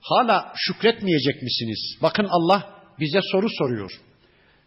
[0.00, 1.98] hala şükretmeyecek misiniz?
[2.02, 3.90] Bakın Allah bize soru soruyor.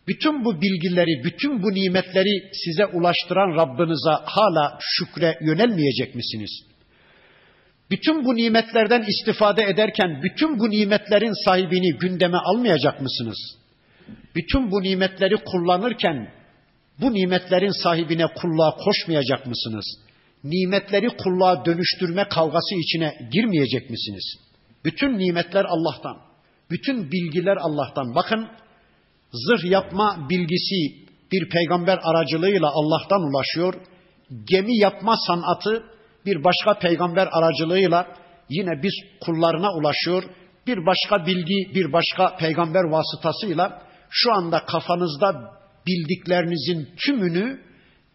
[0.08, 6.52] Bütün bu bilgileri, bütün bu nimetleri size ulaştıran Rabbinize hala şükre yönelmeyecek misiniz?
[7.92, 13.38] Bütün bu nimetlerden istifade ederken bütün bu nimetlerin sahibini gündeme almayacak mısınız?
[14.36, 16.32] Bütün bu nimetleri kullanırken
[17.02, 19.86] bu nimetlerin sahibine kulluğa koşmayacak mısınız?
[20.46, 24.36] Nimetleri kulluğa dönüştürme kavgası içine girmeyecek misiniz?
[24.86, 26.18] Bütün nimetler Allah'tan.
[26.72, 28.16] Bütün bilgiler Allah'tan.
[28.16, 28.48] Bakın
[29.32, 33.74] zırh yapma bilgisi bir peygamber aracılığıyla Allah'tan ulaşıyor.
[34.50, 35.84] Gemi yapma sanatı
[36.26, 38.08] bir başka peygamber aracılığıyla
[38.50, 40.24] yine biz kullarına ulaşıyor.
[40.68, 45.52] Bir başka bilgi bir başka peygamber vasıtasıyla şu anda kafanızda
[45.88, 47.62] bildiklerinizin tümünü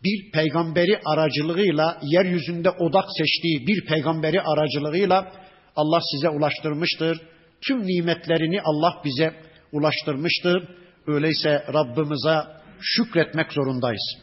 [0.04, 5.32] bir peygamberi aracılığıyla yeryüzünde odak seçtiği bir peygamberi aracılığıyla
[5.76, 7.20] Allah size ulaştırmıştır.
[7.66, 9.34] Tüm nimetlerini Allah bize
[9.72, 10.68] ulaştırmıştır.
[11.06, 12.40] Öyleyse Rabbimize
[12.80, 14.16] şükretmek zorundayız.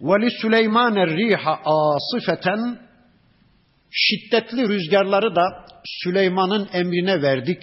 [0.00, 2.78] Ve li Süleyman riha asifeten
[3.90, 5.42] şiddetli rüzgarları da
[5.84, 7.62] Süleyman'ın emrine verdik.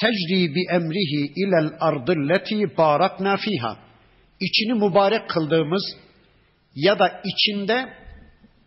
[0.00, 3.85] Tecri bi emrihi ilel ardilleti barakna fiha.
[4.40, 5.82] İçini mübarek kıldığımız
[6.74, 7.88] ya da içinde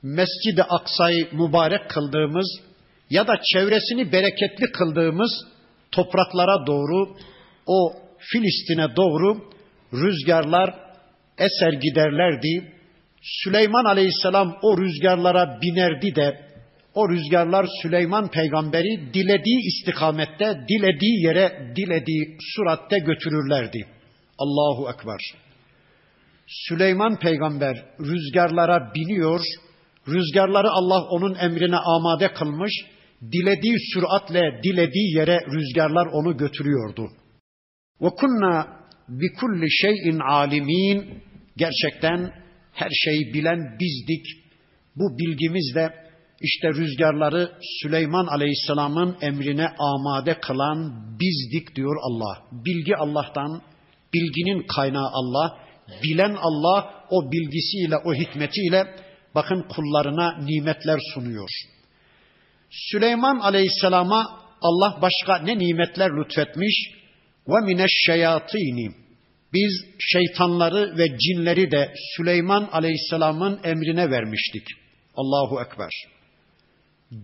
[0.04, 2.48] Mescid-i Aksa'yı mübarek kıldığımız
[3.10, 5.32] ya da çevresini bereketli kıldığımız
[5.92, 7.16] topraklara doğru
[7.66, 9.50] o Filistin'e doğru
[9.94, 10.76] rüzgarlar
[11.38, 12.74] eser giderlerdi.
[13.22, 16.50] Süleyman Aleyhisselam o rüzgarlara binerdi de
[16.94, 23.88] o rüzgarlar Süleyman peygamberi dilediği istikamette, dilediği yere, dilediği suratte götürürlerdi.
[24.38, 25.49] Allahu Ekber.
[26.50, 29.40] Süleyman peygamber rüzgarlara biniyor,
[30.08, 32.72] rüzgarları Allah onun emrine amade kılmış,
[33.22, 37.10] dilediği süratle, dilediği yere rüzgarlar onu götürüyordu.
[38.02, 38.10] Ve
[39.40, 41.24] kunna şeyin alimin
[41.58, 42.34] gerçekten
[42.74, 44.26] her şeyi bilen bizdik.
[44.96, 45.94] Bu bilgimizle
[46.42, 52.64] işte rüzgarları Süleyman Aleyhisselam'ın emrine amade kılan bizdik diyor Allah.
[52.66, 53.62] Bilgi Allah'tan,
[54.14, 55.69] bilginin kaynağı Allah,
[56.04, 58.96] bilen Allah o bilgisiyle, o hikmetiyle
[59.36, 61.50] bakın kullarına nimetler sunuyor.
[62.70, 66.92] Süleyman Aleyhisselam'a Allah başka ne nimetler lütfetmiş?
[67.48, 68.92] Ve mineşşeyatini.
[69.54, 74.68] Biz şeytanları ve cinleri de Süleyman Aleyhisselam'ın emrine vermiştik.
[75.16, 75.90] Allahu Ekber.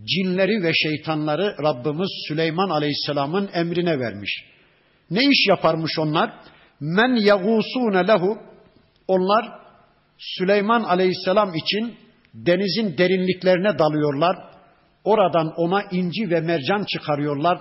[0.04, 4.44] Cinleri ve şeytanları Rabbimiz Süleyman Aleyhisselam'ın emrine vermiş.
[5.10, 6.30] Ne iş yaparmış onlar?
[6.80, 8.38] Men yagusune lehu.
[9.08, 9.44] Onlar
[10.18, 11.96] Süleyman Aleyhisselam için
[12.34, 14.36] denizin derinliklerine dalıyorlar.
[15.04, 17.58] Oradan ona inci ve mercan çıkarıyorlar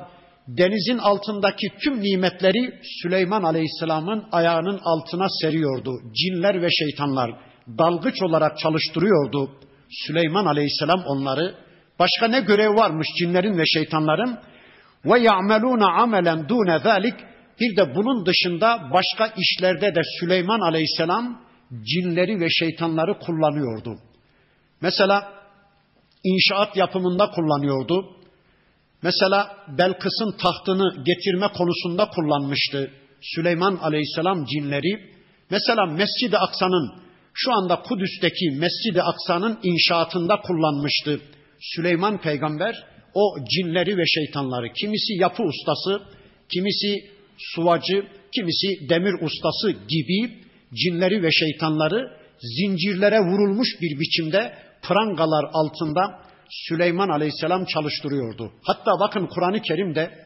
[0.47, 5.91] denizin altındaki tüm nimetleri Süleyman Aleyhisselam'ın ayağının altına seriyordu.
[6.13, 7.31] Cinler ve şeytanlar
[7.77, 9.51] dalgıç olarak çalıştırıyordu
[9.89, 11.55] Süleyman Aleyhisselam onları.
[11.99, 14.37] Başka ne görev varmış cinlerin ve şeytanların?
[15.05, 17.13] Ve ya'meluna amelen dune zalik.
[17.59, 21.41] Bir de bunun dışında başka işlerde de Süleyman Aleyhisselam
[21.83, 23.99] cinleri ve şeytanları kullanıyordu.
[24.81, 25.33] Mesela
[26.23, 28.15] inşaat yapımında kullanıyordu.
[29.01, 32.91] Mesela Belkıs'ın tahtını getirme konusunda kullanmıştı
[33.21, 35.15] Süleyman Aleyhisselam cinleri.
[35.49, 36.91] Mesela Mescid-i Aksa'nın
[37.33, 41.21] şu anda Kudüs'teki Mescid-i Aksa'nın inşaatında kullanmıştı
[41.59, 44.73] Süleyman peygamber o cinleri ve şeytanları.
[44.73, 46.01] Kimisi yapı ustası,
[46.53, 56.25] kimisi suvacı, kimisi demir ustası gibi cinleri ve şeytanları zincirlere vurulmuş bir biçimde prangalar altında
[56.49, 58.51] Süleyman Aleyhisselam çalıştırıyordu.
[58.63, 60.25] Hatta bakın Kur'an-ı Kerim'de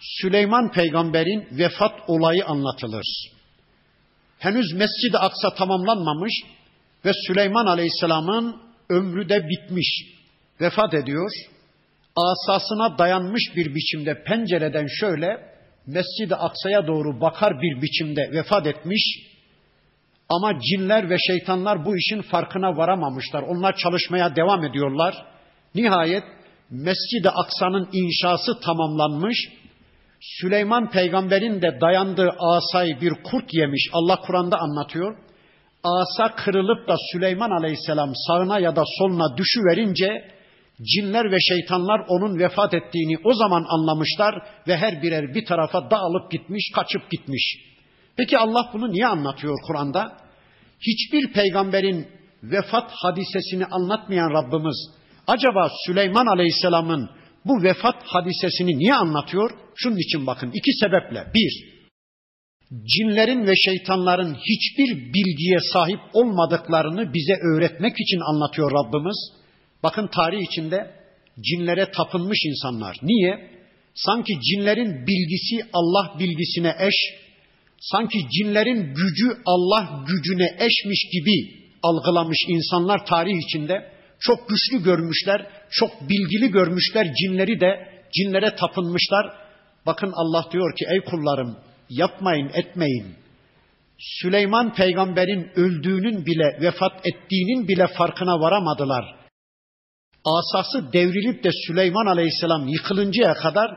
[0.00, 3.06] Süleyman peygamberin vefat olayı anlatılır.
[4.38, 6.32] Henüz Mescid-i Aksa tamamlanmamış
[7.04, 8.56] ve Süleyman Aleyhisselam'ın
[8.90, 10.04] ömrü de bitmiş.
[10.60, 11.30] Vefat ediyor.
[12.16, 15.51] Asasına dayanmış bir biçimde pencereden şöyle
[15.86, 19.02] Mescid-i Aksa'ya doğru bakar bir biçimde vefat etmiş.
[20.28, 23.42] Ama cinler ve şeytanlar bu işin farkına varamamışlar.
[23.42, 25.26] Onlar çalışmaya devam ediyorlar.
[25.74, 26.24] Nihayet
[26.70, 29.48] Mescid-i Aksa'nın inşası tamamlanmış.
[30.20, 33.90] Süleyman peygamberin de dayandığı asayı bir kurt yemiş.
[33.92, 35.16] Allah Kur'an'da anlatıyor.
[35.84, 40.28] Asa kırılıp da Süleyman aleyhisselam sağına ya da soluna düşüverince
[40.82, 46.30] cinler ve şeytanlar onun vefat ettiğini o zaman anlamışlar ve her birer bir tarafa dağılıp
[46.30, 47.56] gitmiş, kaçıp gitmiş.
[48.16, 50.16] Peki Allah bunu niye anlatıyor Kur'an'da?
[50.80, 52.08] Hiçbir peygamberin
[52.42, 54.90] vefat hadisesini anlatmayan Rabbimiz
[55.26, 57.10] acaba Süleyman Aleyhisselam'ın
[57.44, 59.50] bu vefat hadisesini niye anlatıyor?
[59.74, 61.26] Şunun için bakın iki sebeple.
[61.34, 61.72] Bir,
[62.84, 69.41] cinlerin ve şeytanların hiçbir bilgiye sahip olmadıklarını bize öğretmek için anlatıyor Rabbimiz.
[69.82, 70.90] Bakın tarih içinde
[71.40, 72.96] cinlere tapınmış insanlar.
[73.02, 73.52] Niye?
[73.94, 76.94] Sanki cinlerin bilgisi Allah bilgisine eş,
[77.80, 85.90] sanki cinlerin gücü Allah gücüne eşmiş gibi algılamış insanlar tarih içinde çok güçlü görmüşler, çok
[86.08, 89.26] bilgili görmüşler cinleri de cinlere tapınmışlar.
[89.86, 91.58] Bakın Allah diyor ki ey kullarım
[91.90, 93.06] yapmayın etmeyin.
[93.98, 99.21] Süleyman peygamberin öldüğünün bile vefat ettiğinin bile farkına varamadılar.
[100.24, 103.70] Asası devrilip de Süleyman aleyhisselam yıkılıncaya kadar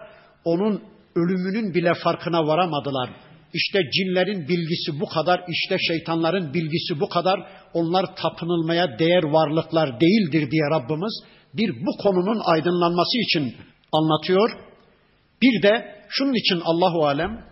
[0.45, 0.83] onun
[1.15, 3.09] ölümünün bile farkına varamadılar.
[3.53, 7.39] İşte cinlerin bilgisi bu kadar, işte şeytanların bilgisi bu kadar.
[7.73, 13.55] Onlar tapınılmaya değer varlıklar değildir diye Rabbimiz bir bu konunun aydınlanması için
[13.91, 14.49] anlatıyor.
[15.41, 17.45] Bir de şunun için Allahu alem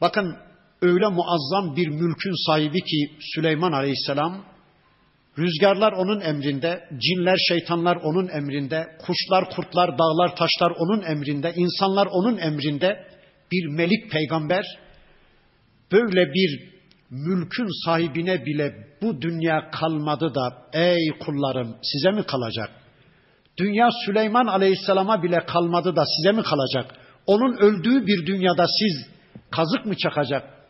[0.00, 0.36] bakın
[0.82, 4.44] öyle muazzam bir mülkün sahibi ki Süleyman Aleyhisselam
[5.38, 12.38] rüzgarlar onun emrinde, cinler, şeytanlar onun emrinde, kuşlar, kurtlar, dağlar, taşlar onun emrinde, insanlar onun
[12.38, 13.06] emrinde
[13.52, 14.64] bir melik peygamber
[15.92, 16.72] böyle bir
[17.10, 22.70] mülkün sahibine bile bu dünya kalmadı da ey kullarım size mi kalacak?
[23.58, 26.94] Dünya Süleyman Aleyhisselam'a bile kalmadı da size mi kalacak?
[27.26, 29.06] Onun öldüğü bir dünyada siz
[29.50, 30.61] kazık mı çakacak?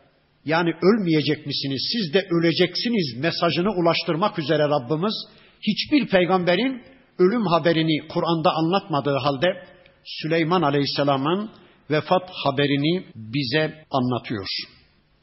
[0.45, 1.89] Yani ölmeyecek misiniz?
[1.93, 5.13] Siz de öleceksiniz mesajını ulaştırmak üzere Rabbimiz
[5.61, 6.83] hiçbir peygamberin
[7.19, 9.47] ölüm haberini Kur'an'da anlatmadığı halde
[10.05, 11.49] Süleyman Aleyhisselam'ın
[11.91, 14.47] vefat haberini bize anlatıyor.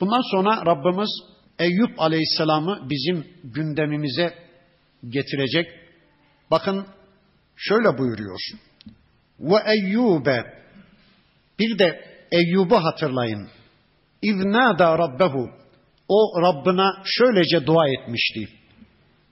[0.01, 1.11] Bundan sonra Rabbimiz
[1.59, 4.35] Eyüp Aleyhisselam'ı bizim gündemimize
[5.09, 5.67] getirecek.
[6.51, 6.87] Bakın
[7.57, 8.41] şöyle buyuruyor.
[9.41, 10.45] Ve Eyyube
[11.59, 13.49] bir de Eyyub'u hatırlayın.
[14.23, 15.51] İznâdâ rabbehu
[16.09, 18.49] o Rabbına şöylece dua etmişti.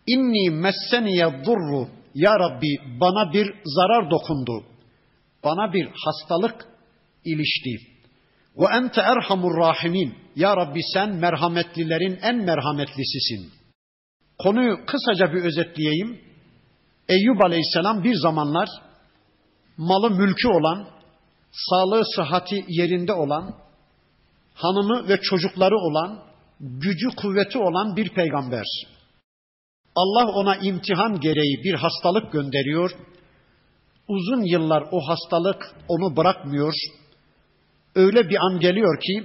[0.07, 4.64] İnni messeniye durru ya Rabbi bana bir zarar dokundu.
[5.44, 6.66] Bana bir hastalık
[7.24, 7.70] ilişti.
[8.57, 10.14] Ve ente erhamur rahimin.
[10.37, 13.53] Ya Rabbi sen merhametlilerin en merhametlisisin.
[14.38, 16.20] Konuyu kısaca bir özetleyeyim.
[17.09, 18.69] Eyyub Aleyhisselam bir zamanlar
[19.77, 20.88] malı mülkü olan,
[21.52, 23.54] sağlığı sıhhati yerinde olan,
[24.59, 26.23] hanımı ve çocukları olan,
[26.61, 28.67] gücü kuvveti olan bir peygamber.
[29.96, 32.90] Allah ona imtihan gereği bir hastalık gönderiyor.
[34.09, 36.73] Uzun yıllar o hastalık onu bırakmıyor.
[37.94, 39.25] Öyle bir an geliyor ki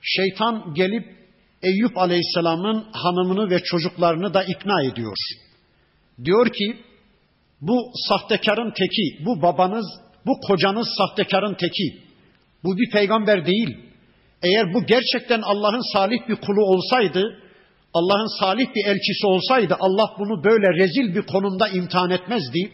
[0.00, 1.14] şeytan gelip
[1.62, 5.16] Eyüp Aleyhisselam'ın hanımını ve çocuklarını da ikna ediyor.
[6.24, 6.76] Diyor ki
[7.60, 9.86] bu sahtekarın teki, bu babanız,
[10.26, 12.02] bu kocanız sahtekarın teki.
[12.64, 13.76] Bu bir peygamber değil.
[14.44, 17.40] Eğer bu gerçekten Allah'ın salih bir kulu olsaydı,
[17.94, 22.72] Allah'ın salih bir elçisi olsaydı Allah bunu böyle rezil bir konumda imtihan etmezdi.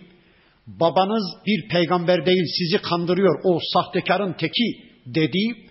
[0.67, 4.65] Babanız bir peygamber değil sizi kandırıyor o sahtekarın teki
[5.07, 5.71] dedi.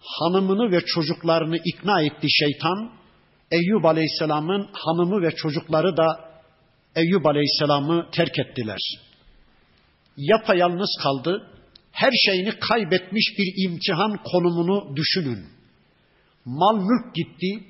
[0.00, 2.90] Hanımını ve çocuklarını ikna etti şeytan.
[3.50, 6.06] Eyyub Aleyhisselam'ın hanımı ve çocukları da
[6.96, 8.78] Eyyub Aleyhisselam'ı terk ettiler.
[10.16, 11.55] Yapayalnız kaldı.
[11.96, 15.44] Her şeyini kaybetmiş bir imtihan konumunu düşünün.
[16.44, 17.64] Mal mülk gitti,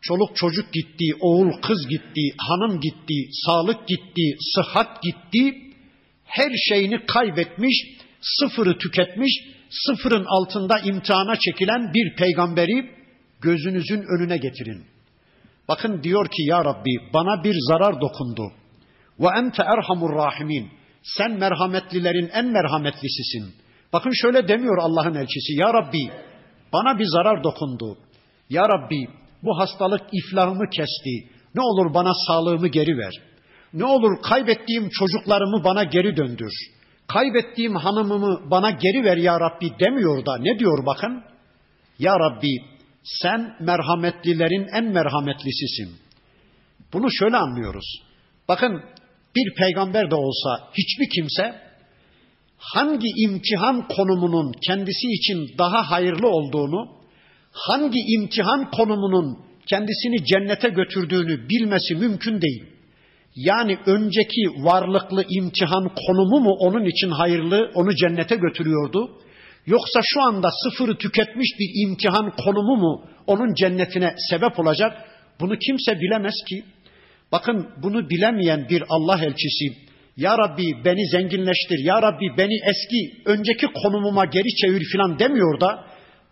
[0.00, 5.54] çoluk çocuk gitti, oğul kız gitti, hanım gitti, sağlık gitti, sıhhat gitti.
[6.24, 7.74] Her şeyini kaybetmiş,
[8.20, 9.32] sıfırı tüketmiş,
[9.70, 12.90] sıfırın altında imtihana çekilen bir peygamberi
[13.40, 14.84] gözünüzün önüne getirin.
[15.68, 18.52] Bakın diyor ki ya Rabbi bana bir zarar dokundu.
[19.20, 20.77] Ve ente erhamur rahimin.
[21.02, 23.54] Sen merhametlilerin en merhametlisisin.
[23.92, 25.52] Bakın şöyle demiyor Allah'ın elçisi.
[25.52, 26.10] Ya Rabbi
[26.72, 27.98] bana bir zarar dokundu.
[28.50, 29.08] Ya Rabbi
[29.42, 31.28] bu hastalık iflahımı kesti.
[31.54, 33.12] Ne olur bana sağlığımı geri ver.
[33.72, 36.52] Ne olur kaybettiğim çocuklarımı bana geri döndür.
[37.08, 41.22] Kaybettiğim hanımımı bana geri ver ya Rabbi demiyor da ne diyor bakın?
[41.98, 42.56] Ya Rabbi
[43.04, 45.96] sen merhametlilerin en merhametlisisin.
[46.92, 48.02] Bunu şöyle anlıyoruz.
[48.48, 48.82] Bakın
[49.44, 51.54] bir peygamber de olsa hiçbir kimse
[52.58, 56.88] hangi imtihan konumunun kendisi için daha hayırlı olduğunu,
[57.52, 62.64] hangi imtihan konumunun kendisini cennete götürdüğünü bilmesi mümkün değil.
[63.36, 69.10] Yani önceki varlıklı imtihan konumu mu onun için hayırlı, onu cennete götürüyordu?
[69.66, 74.92] Yoksa şu anda sıfırı tüketmiş bir imtihan konumu mu onun cennetine sebep olacak?
[75.40, 76.64] Bunu kimse bilemez ki.
[77.32, 83.66] Bakın bunu bilemeyen bir Allah elçisi ya Rabbi beni zenginleştir, Ya Rabbi beni eski önceki
[83.82, 85.84] konumuma geri çevir filan demiyor da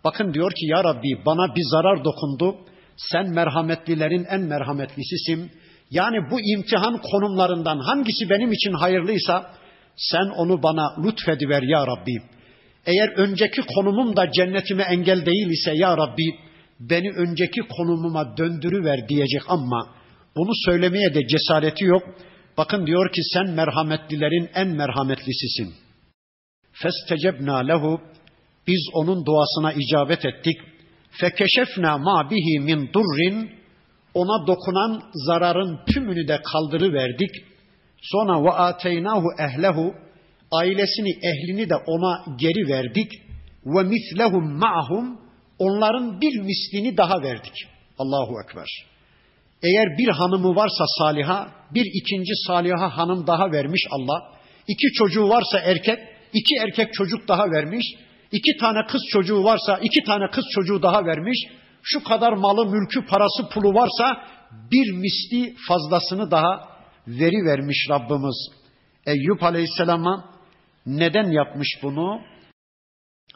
[0.03, 2.55] bakın diyor ki Ya Rabbi bana bir zarar dokundu.
[2.97, 5.51] Sen merhametlilerin en merhametlisisin.
[5.91, 9.51] Yani bu imtihan konumlarından hangisi benim için hayırlıysa
[9.95, 12.15] sen onu bana lütfediver Ya Rabbi.
[12.85, 16.25] Eğer önceki konumum da cennetime engel değil ise Ya Rabbi
[16.79, 19.96] beni önceki konumuma döndürüver diyecek ama
[20.37, 22.03] bunu söylemeye de cesareti yok.
[22.57, 25.73] Bakın diyor ki sen merhametlilerin en merhametlisisin.
[26.71, 28.01] Festecebna lehu
[28.67, 30.57] biz onun duasına icabet ettik.
[31.11, 33.51] Fekeşefna ma bihi min durrin
[34.13, 37.31] ona dokunan zararın tümünü de kaldırıverdik.
[38.01, 39.93] Sonra ve ateynahu ehlehu
[40.51, 43.11] ailesini, ehlini de ona geri verdik.
[43.65, 45.19] Ve mislehum ma'hum
[45.59, 47.53] onların bir mislini daha verdik.
[47.99, 48.67] Allahu Ekber.
[49.63, 54.37] Eğer bir hanımı varsa saliha, bir ikinci saliha hanım daha vermiş Allah.
[54.67, 55.99] İki çocuğu varsa erkek,
[56.33, 57.85] iki erkek çocuk daha vermiş.
[58.31, 61.37] İki tane kız çocuğu varsa iki tane kız çocuğu daha vermiş.
[61.83, 64.23] Şu kadar malı, mülkü, parası, pulu varsa
[64.71, 66.67] bir misli fazlasını daha
[67.07, 68.49] veri vermiş Rabbimiz.
[69.05, 70.25] Eyüp Aleyhisselam'a
[70.85, 72.21] neden yapmış bunu?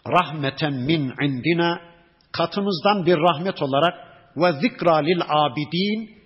[0.08, 1.82] Rahmeten min indina
[2.32, 6.22] katımızdan bir rahmet olarak ve zikra lil abidin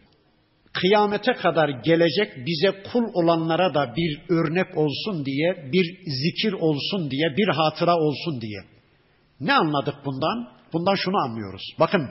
[0.74, 7.38] kıyamete kadar gelecek bize kul olanlara da bir örnek olsun diye, bir zikir olsun diye,
[7.38, 8.60] bir hatıra olsun diye.
[9.39, 10.47] Ne anladık bundan?
[10.74, 11.62] Bundan şunu anlıyoruz.
[11.80, 12.10] Bakın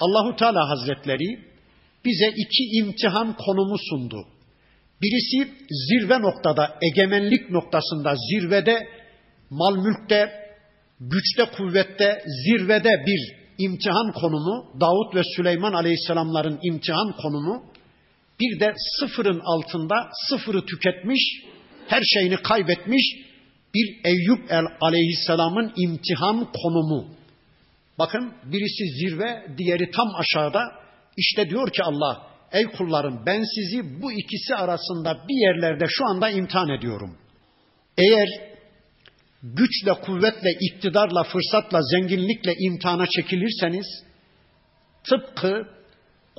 [0.00, 1.44] Allahu Teala Hazretleri
[2.04, 4.16] bize iki imtihan konumu sundu.
[5.02, 8.88] Birisi zirve noktada, egemenlik noktasında, zirvede,
[9.50, 10.32] mal mülkte,
[11.00, 17.62] güçte, kuvvette, zirvede bir imtihan konumu, Davut ve Süleyman aleyhisselamların imtihan konumu,
[18.40, 19.94] bir de sıfırın altında
[20.28, 21.20] sıfırı tüketmiş,
[21.88, 23.02] her şeyini kaybetmiş
[23.74, 27.08] bir Eyüp el aleyhisselamın imtihan konumu.
[27.98, 30.62] Bakın birisi zirve, diğeri tam aşağıda.
[31.16, 36.30] İşte diyor ki Allah, ey kullarım ben sizi bu ikisi arasında bir yerlerde şu anda
[36.30, 37.18] imtihan ediyorum.
[37.98, 38.28] Eğer
[39.42, 43.86] güçle, kuvvetle, iktidarla, fırsatla, zenginlikle imtihana çekilirseniz
[45.08, 45.66] tıpkı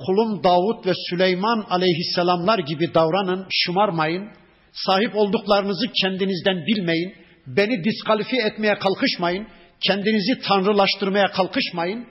[0.06, 4.28] kulum Davut ve Süleyman aleyhisselamlar gibi davranın, şımarmayın.
[4.72, 7.14] Sahip olduklarınızı kendinizden bilmeyin.
[7.46, 9.46] Beni diskalifiye etmeye kalkışmayın.
[9.86, 12.06] Kendinizi tanrılaştırmaya kalkışmayın.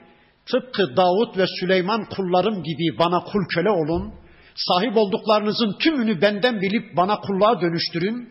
[0.46, 4.14] Tıpkı Davut ve Süleyman kullarım gibi bana kul köle olun.
[4.54, 8.28] Sahip olduklarınızın tümünü benden bilip bana kulluğa dönüştürün.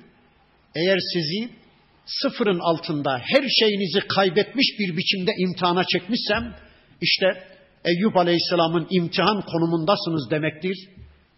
[0.75, 1.58] Eğer sizi
[2.21, 6.55] sıfırın altında her şeyinizi kaybetmiş bir biçimde imtihana çekmişsem,
[7.01, 7.25] işte
[7.85, 10.89] Eyüp Aleyhisselam'ın imtihan konumundasınız demektir.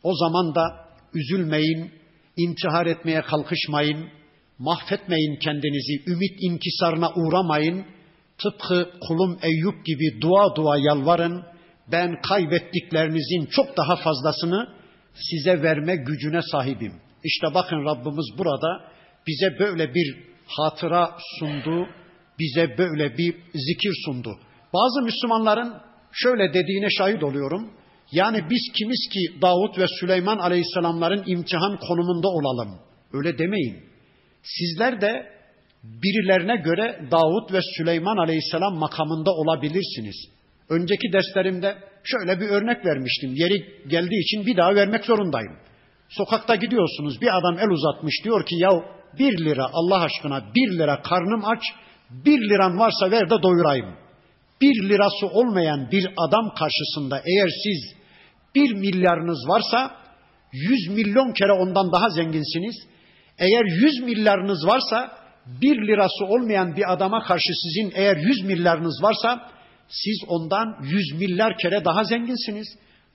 [0.03, 1.91] O zaman da üzülmeyin,
[2.37, 4.09] intihar etmeye kalkışmayın,
[4.59, 7.85] mahvetmeyin kendinizi, ümit inkisarına uğramayın.
[8.37, 11.43] Tıpkı kulum Eyüp gibi dua dua yalvarın.
[11.91, 14.67] Ben kaybettiklerinizin çok daha fazlasını
[15.13, 16.93] size verme gücüne sahibim.
[17.23, 18.91] İşte bakın Rabbimiz burada
[19.27, 21.87] bize böyle bir hatıra sundu,
[22.39, 24.29] bize böyle bir zikir sundu.
[24.73, 25.73] Bazı Müslümanların
[26.11, 27.71] şöyle dediğine şahit oluyorum.
[28.11, 32.79] Yani biz kimiz ki Davut ve Süleyman Aleyhisselamların imtihan konumunda olalım.
[33.13, 33.83] Öyle demeyin.
[34.43, 35.27] Sizler de
[35.83, 40.15] birilerine göre Davut ve Süleyman Aleyhisselam makamında olabilirsiniz.
[40.69, 43.31] Önceki derslerimde şöyle bir örnek vermiştim.
[43.35, 45.53] Yeri geldiği için bir daha vermek zorundayım.
[46.09, 48.69] Sokakta gidiyorsunuz bir adam el uzatmış diyor ki ya
[49.19, 51.63] bir lira Allah aşkına bir lira karnım aç
[52.09, 53.95] bir liran varsa ver de doyurayım.
[54.61, 58.01] Bir lirası olmayan bir adam karşısında eğer siz
[58.55, 59.95] bir milyarınız varsa
[60.53, 62.75] yüz milyon kere ondan daha zenginsiniz.
[63.39, 65.11] Eğer yüz milyarınız varsa
[65.45, 69.49] bir lirası olmayan bir adama karşı sizin eğer yüz milyarınız varsa
[69.87, 72.67] siz ondan yüz milyar kere daha zenginsiniz.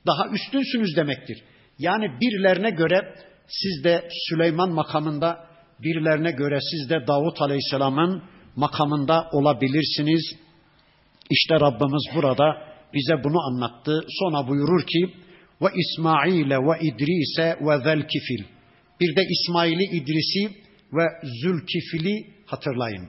[0.07, 1.45] Daha üstünsünüz demektir.
[1.79, 3.15] Yani birilerine göre
[3.49, 5.47] siz de Süleyman makamında,
[5.83, 8.23] birilerine göre siz de Davut Aleyhisselam'ın
[8.57, 10.37] makamında olabilirsiniz.
[11.31, 12.45] İşte Rabbimiz burada
[12.95, 14.01] bize bunu anlattı.
[14.09, 15.15] Sonra buyurur ki
[15.63, 18.45] ve İsmail'e ve İdris'e ve zelkifil.
[19.01, 20.51] Bir de İsmail'i, İdris'i
[20.93, 21.05] ve
[21.43, 23.09] Zülkifil'i hatırlayın.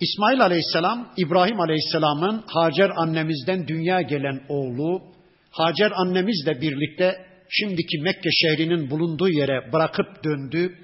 [0.00, 5.02] İsmail Aleyhisselam, İbrahim Aleyhisselam'ın Hacer annemizden dünya gelen oğlu,
[5.50, 10.74] Hacer annemizle birlikte şimdiki Mekke şehrinin bulunduğu yere bırakıp döndü.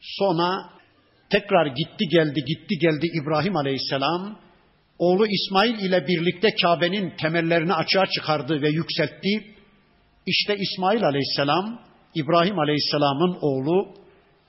[0.00, 0.70] Sonra
[1.30, 4.38] tekrar gitti geldi gitti geldi İbrahim Aleyhisselam.
[4.98, 9.44] Oğlu İsmail ile birlikte Kabe'nin temellerini açığa çıkardı ve yükseltti.
[10.26, 11.80] İşte İsmail Aleyhisselam,
[12.14, 13.94] İbrahim Aleyhisselam'ın oğlu,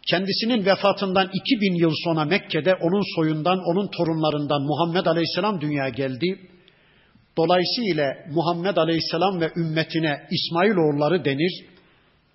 [0.10, 6.40] kendisinin vefatından 2000 yıl sonra Mekke'de onun soyundan, onun torunlarından Muhammed Aleyhisselam dünyaya geldi.
[7.38, 11.66] Dolayısıyla Muhammed Aleyhisselam ve ümmetine İsmail oğulları denir.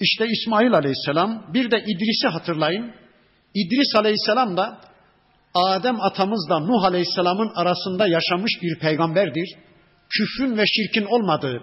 [0.01, 2.93] İşte İsmail Aleyhisselam, bir de İdris'i hatırlayın.
[3.61, 4.81] İdris Aleyhisselam da
[5.55, 9.49] Adem atamızla Nuh Aleyhisselam'ın arasında yaşamış bir peygamberdir.
[10.11, 11.63] Küfrün ve şirkin olmadığı,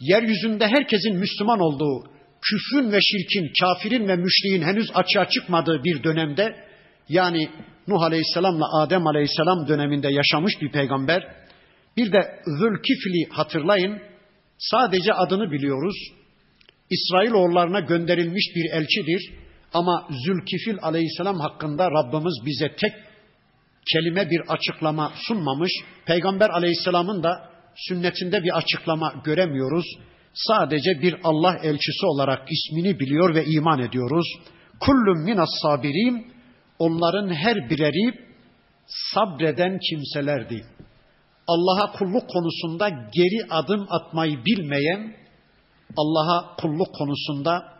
[0.00, 2.04] yeryüzünde herkesin Müslüman olduğu,
[2.42, 6.56] küfrün ve şirkin, kafirin ve müşriğin henüz açığa çıkmadığı bir dönemde,
[7.08, 7.48] yani
[7.88, 11.22] Nuh Aleyhisselam'la Adem Aleyhisselam döneminde yaşamış bir peygamber.
[11.96, 13.98] Bir de Zülkifli hatırlayın,
[14.58, 15.96] sadece adını biliyoruz.
[16.90, 19.43] İsrailoğullarına gönderilmiş bir elçidir.
[19.74, 22.92] Ama Zülkifil aleyhisselam hakkında Rabbimiz bize tek
[23.92, 25.72] kelime bir açıklama sunmamış.
[26.06, 29.84] Peygamber aleyhisselamın da sünnetinde bir açıklama göremiyoruz.
[30.34, 34.26] Sadece bir Allah elçisi olarak ismini biliyor ve iman ediyoruz.
[34.80, 36.32] Kullum minas sabirin
[36.78, 38.14] onların her bireri
[38.86, 40.64] sabreden kimselerdi.
[41.46, 45.16] Allah'a kulluk konusunda geri adım atmayı bilmeyen,
[45.96, 47.73] Allah'a kulluk konusunda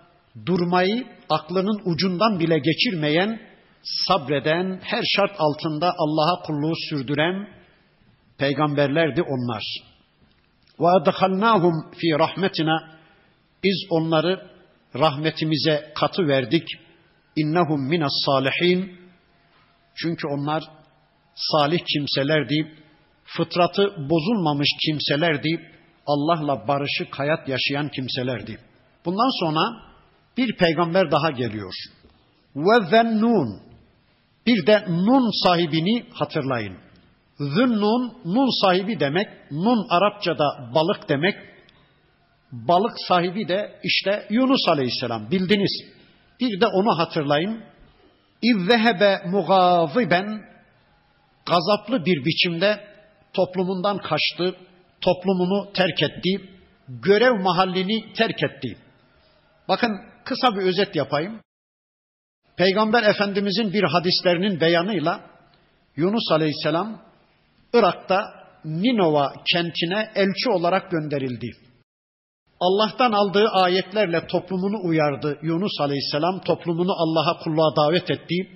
[0.47, 3.41] durmayı aklının ucundan bile geçirmeyen,
[3.83, 7.49] sabreden, her şart altında Allah'a kulluğu sürdüren
[8.39, 9.63] peygamberlerdi onlar.
[10.81, 12.95] Ve adhalnahum fi rahmetina
[13.65, 14.51] biz onları
[14.95, 16.69] rahmetimize katı verdik.
[17.37, 19.01] İnnehum minas salihin.
[19.95, 20.63] Çünkü onlar
[21.35, 22.77] salih kimselerdi.
[23.25, 25.71] Fıtratı bozulmamış kimselerdi.
[26.07, 28.59] Allah'la barışık hayat yaşayan kimselerdi.
[29.05, 29.94] Bundan sonra
[30.37, 31.75] bir peygamber daha geliyor.
[32.57, 33.61] Ve zennun.
[34.47, 36.77] Bir de Nun sahibini hatırlayın.
[37.39, 39.29] Zünnun, Nun sahibi demek.
[39.51, 41.35] Nun Arapçada balık demek.
[42.53, 45.85] Balık sahibi de işte Yunus Aleyhisselam bildiniz.
[46.41, 47.65] Bir de onu hatırlayın.
[48.43, 50.43] İzzehebe mugaziben
[51.47, 52.85] gazaplı bir biçimde
[53.33, 54.57] toplumundan kaçtı,
[55.01, 56.51] toplumunu terk etti,
[56.89, 58.79] görev mahallini terk etti.
[59.69, 61.41] Bakın kısa bir özet yapayım.
[62.57, 65.21] Peygamber Efendimizin bir hadislerinin beyanıyla
[65.97, 67.03] Yunus Aleyhisselam
[67.73, 68.25] Irak'ta
[68.65, 71.51] Ninova kentine elçi olarak gönderildi.
[72.61, 78.49] Allah'tan aldığı ayetlerle toplumunu uyardı Yunus Aleyhisselam, toplumunu Allah'a kulluğa davet etti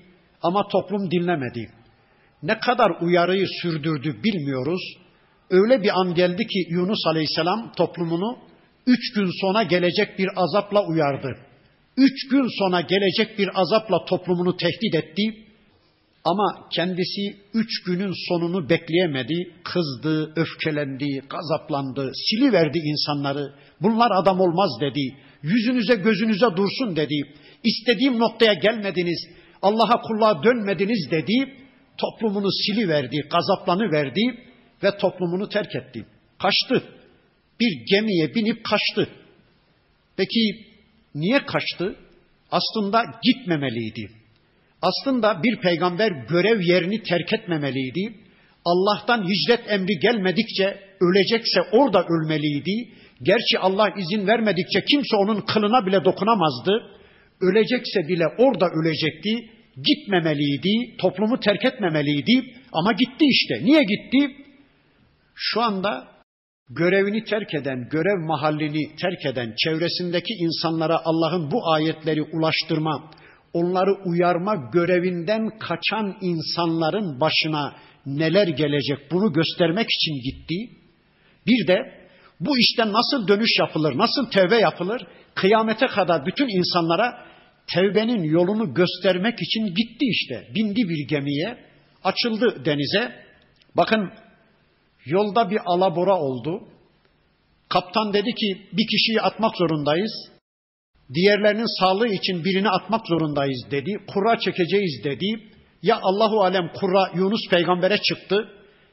[0.43, 1.73] ama toplum dinlemedi.
[2.43, 4.81] Ne kadar uyarıyı sürdürdü bilmiyoruz.
[5.51, 8.39] Öyle bir an geldi ki Yunus Aleyhisselam toplumunu
[8.87, 11.48] üç gün sonra gelecek bir azapla uyardı.
[11.99, 15.23] Üç gün sonra gelecek bir azapla toplumunu tehdit etti.
[16.25, 19.53] Ama kendisi üç günün sonunu bekleyemedi.
[19.65, 23.55] Kızdı, öfkelendi, gazaplandı, siliverdi insanları.
[23.81, 25.17] Bunlar adam olmaz dedi.
[25.43, 27.15] Yüzünüze gözünüze dursun dedi.
[27.65, 29.29] İstediğim noktaya gelmediniz.
[29.63, 31.55] Allah'a kulluğa dönmediniz dedi.
[31.99, 34.21] Toplumunu siliverdi, gazaplanı verdi
[34.83, 36.07] ve toplumunu terk etti.
[36.39, 36.83] Kaçtı
[37.61, 39.09] bir gemiye binip kaçtı.
[40.17, 40.68] Peki
[41.21, 41.97] niye kaçtı?
[42.51, 44.11] Aslında gitmemeliydi.
[44.83, 48.15] Aslında bir peygamber görev yerini terk etmemeliydi.
[48.65, 52.89] Allah'tan hicret emri gelmedikçe ölecekse orada ölmeliydi.
[53.23, 56.73] Gerçi Allah izin vermedikçe kimse onun kılına bile dokunamazdı.
[57.41, 59.51] Ölecekse bile orada ölecekti.
[59.85, 63.65] Gitmemeliydi, toplumu terk etmemeliydi ama gitti işte.
[63.65, 64.37] Niye gitti?
[65.35, 66.09] Şu anda
[66.71, 73.11] görevini terk eden, görev mahallini terk eden, çevresindeki insanlara Allah'ın bu ayetleri ulaştırma,
[73.53, 77.75] onları uyarma görevinden kaçan insanların başına
[78.07, 80.55] neler gelecek bunu göstermek için gitti.
[81.47, 81.79] Bir de
[82.41, 85.07] bu işten nasıl dönüş yapılır, nasıl tevbe yapılır?
[85.35, 87.27] Kıyamete kadar bütün insanlara
[87.75, 90.49] tevbenin yolunu göstermek için gitti işte.
[90.55, 91.59] Bindi bir gemiye,
[92.05, 93.13] açıldı denize.
[93.77, 94.11] Bakın
[95.11, 96.61] yolda bir alabora oldu.
[97.69, 100.13] Kaptan dedi ki bir kişiyi atmak zorundayız.
[101.15, 103.93] Diğerlerinin sağlığı için birini atmak zorundayız dedi.
[104.15, 105.27] Kura çekeceğiz dedi.
[105.83, 108.49] Ya Allahu alem kura Yunus peygambere çıktı.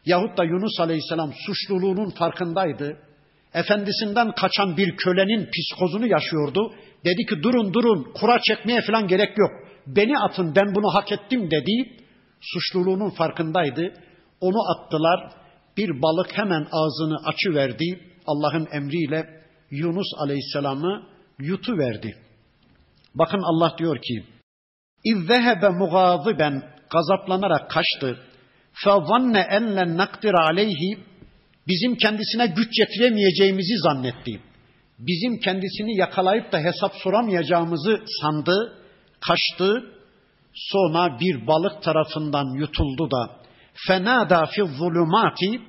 [0.06, 2.98] Yahut da Yunus aleyhisselam suçluluğunun farkındaydı.
[3.54, 6.74] Efendisinden kaçan bir kölenin psikozunu yaşıyordu.
[7.06, 9.52] Dedi ki durun durun kura çekmeye falan gerek yok.
[9.88, 11.98] Beni atın ben bunu hak ettim dedi.
[12.42, 13.94] Suçluluğunun farkındaydı.
[14.42, 15.45] Onu attılar.
[15.78, 18.00] Bir balık hemen ağzını açıverdi.
[18.28, 21.04] Allah'ın emriyle Yunus Aleyhisselam'ı
[21.40, 22.18] yutuverdi.
[23.16, 24.24] Bakın Allah diyor ki:
[25.04, 28.20] İzzehebe mugadiben gazaplanarak kaçtı.
[28.74, 30.98] Fazanne en len nakdira aleyhi
[31.68, 34.42] bizim kendisine güç yetiremeyeceğimizi zannetti.
[35.00, 38.78] Bizim kendisini yakalayıp da hesap soramayacağımızı sandı,
[39.28, 39.92] kaçtı.
[40.54, 43.45] Sonra bir balık tarafından yutuldu da
[43.88, 45.62] fenada fi zulumati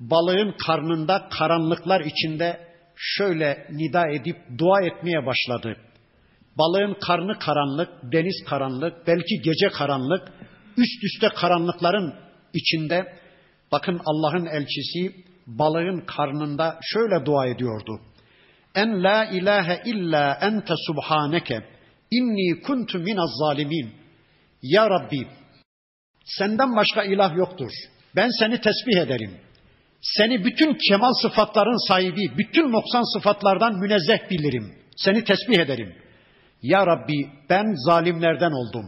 [0.00, 5.76] balığın karnında karanlıklar içinde şöyle nida edip dua etmeye başladı.
[6.58, 10.28] Balığın karnı karanlık, deniz karanlık, belki gece karanlık,
[10.76, 12.14] üst üste karanlıkların
[12.54, 13.12] içinde
[13.72, 18.00] bakın Allah'ın elçisi balığın karnında şöyle dua ediyordu.
[18.74, 21.64] En la ilahe illa ente subhaneke
[22.10, 23.90] inni kuntu minaz zalimin.
[24.62, 25.26] Ya Rabbi
[26.28, 27.70] senden başka ilah yoktur.
[28.16, 29.30] Ben seni tesbih ederim.
[30.00, 34.74] Seni bütün kemal sıfatların sahibi, bütün noksan sıfatlardan münezzeh bilirim.
[34.96, 35.94] Seni tesbih ederim.
[36.62, 38.86] Ya Rabbi ben zalimlerden oldum.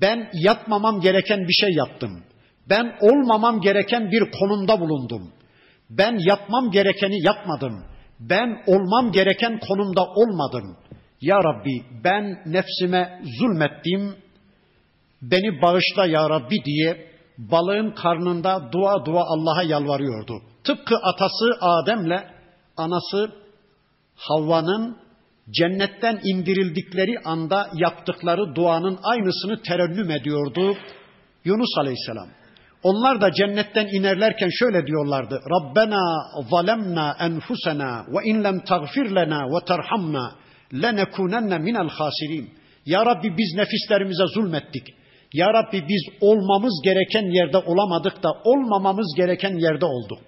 [0.00, 2.24] Ben yapmamam gereken bir şey yaptım.
[2.70, 5.32] Ben olmamam gereken bir konumda bulundum.
[5.90, 7.84] Ben yapmam gerekeni yapmadım.
[8.20, 10.76] Ben olmam gereken konumda olmadım.
[11.20, 14.16] Ya Rabbi ben nefsime zulmettim.
[15.22, 17.08] Beni bağışla ya Rabbi diye
[17.38, 20.42] balığın karnında dua dua Allah'a yalvarıyordu.
[20.64, 22.24] Tıpkı atası Adem'le
[22.76, 23.32] anası
[24.16, 24.96] Havva'nın
[25.50, 30.76] cennetten indirildikleri anda yaptıkları duanın aynısını terennüm ediyordu
[31.44, 32.28] Yunus Aleyhisselam.
[32.82, 35.40] Onlar da cennetten inerlerken şöyle diyorlardı.
[35.50, 40.32] Rabbena zalemna enfusena ve in lem tagfir lena ve terhamna
[40.72, 42.50] lenekunenne minel hasirin.
[42.86, 44.97] Ya Rabbi biz nefislerimize zulmettik.
[45.32, 50.18] Ya Rabbi biz olmamız gereken yerde olamadık da olmamamız gereken yerde olduk.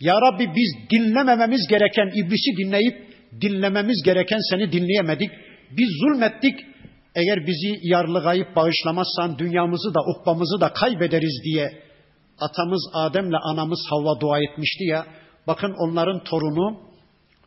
[0.00, 5.30] Ya Rabbi biz dinlemememiz gereken iblisi dinleyip dinlememiz gereken seni dinleyemedik.
[5.70, 6.54] Biz zulmettik.
[7.14, 11.82] Eğer bizi yarlıgayıp bağışlamazsan dünyamızı da ukbamızı da kaybederiz diye
[12.40, 15.06] atamız Adem'le anamız Havva dua etmişti ya.
[15.46, 16.80] Bakın onların torunu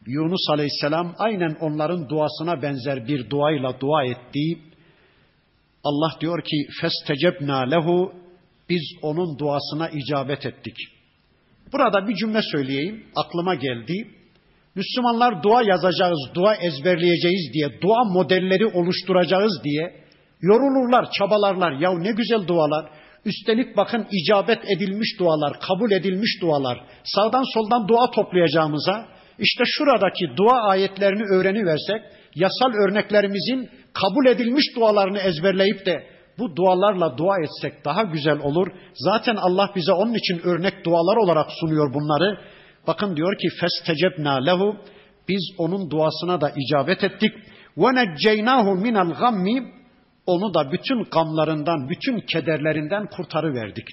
[0.08, 4.60] Yunus Aleyhisselam aynen onların duasına benzer bir duayla dua etti.
[5.86, 8.14] Allah diyor ki festecebna lehu
[8.70, 10.76] biz onun duasına icabet ettik.
[11.74, 13.06] Burada bir cümle söyleyeyim.
[13.16, 14.08] Aklıma geldi.
[14.76, 20.06] Müslümanlar dua yazacağız, dua ezberleyeceğiz diye, dua modelleri oluşturacağız diye
[20.42, 21.72] yorulurlar, çabalarlar.
[21.72, 22.90] Ya ne güzel dualar.
[23.26, 26.84] Üstelik bakın icabet edilmiş dualar, kabul edilmiş dualar.
[27.04, 29.08] Sağdan soldan dua toplayacağımıza
[29.40, 32.02] işte şuradaki dua ayetlerini öğreniversek,
[32.36, 33.70] yasal örneklerimizin
[34.02, 36.08] kabul edilmiş dualarını ezberleyip de
[36.40, 38.68] bu dualarla dua etsek daha güzel olur.
[38.94, 42.40] Zaten Allah bize onun için örnek dualar olarak sunuyor bunları.
[42.88, 44.76] Bakın diyor ki festecebna lehu
[45.30, 47.32] biz onun duasına da icabet ettik.
[47.78, 49.74] Ve necceynahu minel gammi
[50.26, 53.86] onu da bütün gamlarından, bütün kederlerinden kurtarıverdik.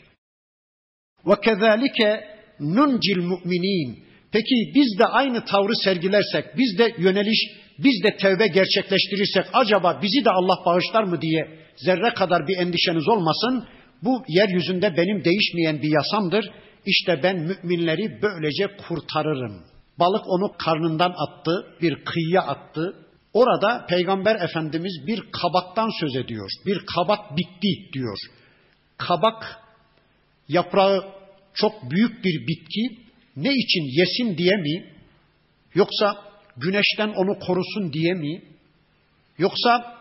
[1.26, 2.24] Ve kezalike
[2.60, 4.04] nuncil müminin.
[4.32, 10.24] Peki biz de aynı tavrı sergilersek, biz de yöneliş, biz de tevbe gerçekleştirirsek acaba bizi
[10.24, 13.68] de Allah bağışlar mı diye zerre kadar bir endişeniz olmasın.
[14.02, 16.50] Bu yeryüzünde benim değişmeyen bir yasamdır.
[16.86, 19.64] İşte ben müminleri böylece kurtarırım.
[19.98, 22.94] Balık onu karnından attı, bir kıyıya attı.
[23.32, 26.50] Orada Peygamber Efendimiz bir kabaktan söz ediyor.
[26.66, 28.18] Bir kabak bitti diyor.
[28.98, 29.58] Kabak
[30.48, 31.04] yaprağı
[31.54, 33.02] çok büyük bir bitki.
[33.36, 34.92] Ne için yesin diye mi?
[35.74, 38.42] Yoksa güneşten onu korusun diye mi?
[39.38, 39.96] Yoksa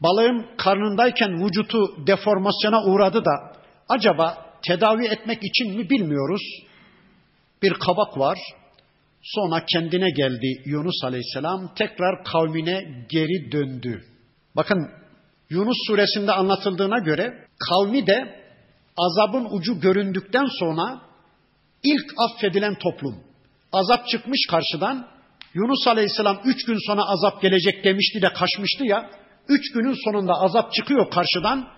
[0.00, 3.52] balığın karnındayken vücutu deformasyona uğradı da
[3.88, 6.42] acaba tedavi etmek için mi bilmiyoruz.
[7.62, 8.38] Bir kabak var.
[9.22, 11.74] Sonra kendine geldi Yunus Aleyhisselam.
[11.74, 14.04] Tekrar kavmine geri döndü.
[14.56, 14.90] Bakın
[15.50, 18.44] Yunus suresinde anlatıldığına göre kavmi de
[18.96, 21.00] azabın ucu göründükten sonra
[21.82, 23.24] ilk affedilen toplum.
[23.72, 25.08] Azap çıkmış karşıdan.
[25.58, 29.10] Yunus Aleyhisselam üç gün sonra azap gelecek demişti de kaçmıştı ya.
[29.48, 31.68] Üç günün sonunda azap çıkıyor karşıdan.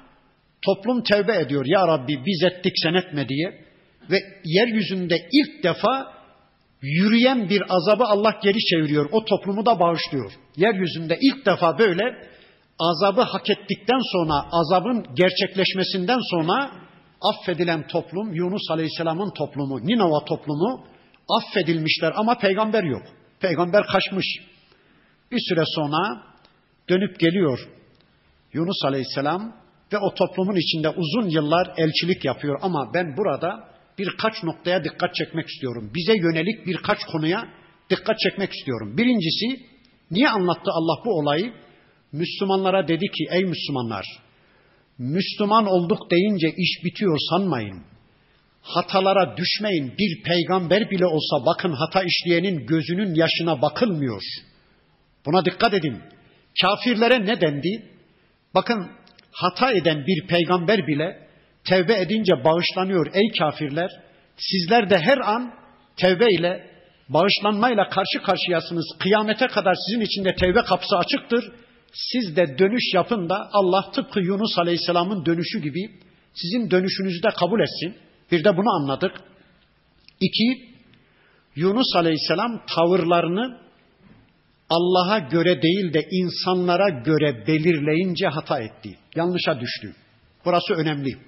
[0.62, 1.64] Toplum tevbe ediyor.
[1.66, 3.64] Ya Rabbi biz ettik sen etme diye.
[4.10, 6.12] Ve yeryüzünde ilk defa
[6.82, 9.08] yürüyen bir azabı Allah geri çeviriyor.
[9.12, 10.32] O toplumu da bağışlıyor.
[10.56, 12.02] Yeryüzünde ilk defa böyle
[12.78, 16.70] azabı hak ettikten sonra, azabın gerçekleşmesinden sonra
[17.20, 20.84] affedilen toplum Yunus Aleyhisselam'ın toplumu, Ninova toplumu
[21.28, 23.02] affedilmişler ama peygamber yok.
[23.40, 24.26] Peygamber kaçmış.
[25.32, 26.22] Bir süre sonra
[26.88, 27.68] dönüp geliyor
[28.52, 29.56] Yunus Aleyhisselam
[29.92, 33.68] ve o toplumun içinde uzun yıllar elçilik yapıyor ama ben burada
[33.98, 35.90] birkaç noktaya dikkat çekmek istiyorum.
[35.94, 37.48] Bize yönelik birkaç konuya
[37.90, 38.96] dikkat çekmek istiyorum.
[38.96, 39.66] Birincisi
[40.10, 41.52] niye anlattı Allah bu olayı?
[42.12, 44.06] Müslümanlara dedi ki ey Müslümanlar
[44.98, 47.82] Müslüman olduk deyince iş bitiyor sanmayın.
[48.62, 49.94] Hatalara düşmeyin.
[49.98, 54.22] Bir peygamber bile olsa bakın hata işleyenin gözünün yaşına bakılmıyor.
[55.26, 56.02] Buna dikkat edin.
[56.62, 57.82] Kafirlere ne dendi?
[58.54, 58.90] Bakın
[59.32, 61.28] hata eden bir peygamber bile
[61.64, 63.90] tevbe edince bağışlanıyor ey kafirler.
[64.36, 65.54] Sizler de her an
[65.96, 66.70] tevbe ile
[67.08, 68.86] bağışlanmayla karşı karşıyasınız.
[68.98, 71.52] Kıyamete kadar sizin için de tevbe kapısı açıktır.
[71.92, 75.90] Siz de dönüş yapın da Allah tıpkı Yunus Aleyhisselam'ın dönüşü gibi
[76.34, 78.09] sizin dönüşünüzü de kabul etsin.
[78.32, 79.12] Bir de bunu anladık.
[80.20, 80.70] İki,
[81.56, 83.60] Yunus Aleyhisselam tavırlarını
[84.70, 88.98] Allah'a göre değil de insanlara göre belirleyince hata etti.
[89.16, 89.94] Yanlışa düştü.
[90.44, 91.18] Burası önemli.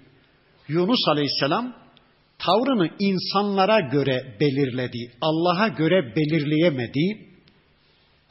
[0.68, 1.74] Yunus Aleyhisselam
[2.38, 5.12] tavrını insanlara göre belirledi.
[5.20, 7.32] Allah'a göre belirleyemedi.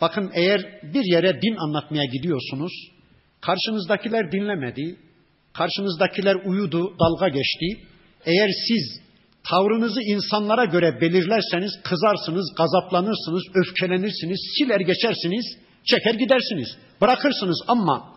[0.01, 2.71] Bakın eğer bir yere din anlatmaya gidiyorsunuz,
[3.41, 4.95] karşınızdakiler dinlemedi,
[5.53, 7.87] karşınızdakiler uyudu, dalga geçti.
[8.25, 9.01] Eğer siz
[9.49, 15.45] tavrınızı insanlara göre belirlerseniz kızarsınız, gazaplanırsınız, öfkelenirsiniz, siler geçersiniz,
[15.83, 18.13] çeker gidersiniz, bırakırsınız ama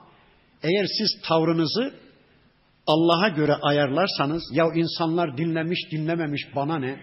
[0.62, 1.94] eğer siz tavrınızı
[2.86, 6.96] Allah'a göre ayarlarsanız ya insanlar dinlemiş dinlememiş bana ne?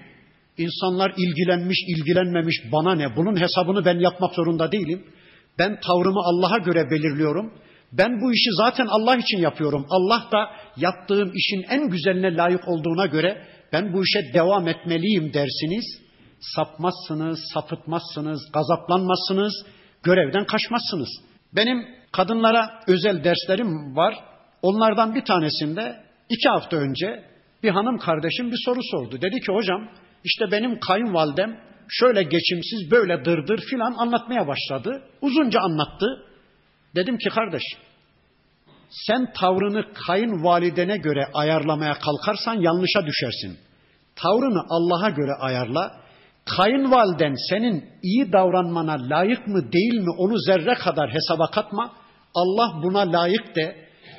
[0.57, 3.15] İnsanlar ilgilenmiş ilgilenmemiş bana ne?
[3.15, 5.03] Bunun hesabını ben yapmak zorunda değilim.
[5.59, 7.53] Ben tavrımı Allah'a göre belirliyorum.
[7.91, 9.85] Ben bu işi zaten Allah için yapıyorum.
[9.89, 15.85] Allah da yaptığım işin en güzeline layık olduğuna göre ben bu işe devam etmeliyim dersiniz.
[16.39, 19.65] Sapmazsınız, sapıtmazsınız, gazaplanmazsınız,
[20.03, 21.09] görevden kaçmazsınız.
[21.55, 24.15] Benim kadınlara özel derslerim var.
[24.61, 27.23] Onlardan bir tanesinde iki hafta önce
[27.63, 29.21] bir hanım kardeşim bir soru sordu.
[29.21, 29.89] Dedi ki hocam
[30.23, 31.57] işte benim kayınvalidem
[31.89, 35.01] şöyle geçimsiz böyle dırdır filan anlatmaya başladı.
[35.21, 36.05] Uzunca anlattı.
[36.95, 37.63] Dedim ki kardeş
[38.91, 43.57] sen tavrını kayınvalidene göre ayarlamaya kalkarsan yanlışa düşersin.
[44.15, 46.01] Tavrını Allah'a göre ayarla.
[46.57, 51.91] Kayınvaliden senin iyi davranmana layık mı değil mi onu zerre kadar hesaba katma.
[52.35, 53.75] Allah buna layık de.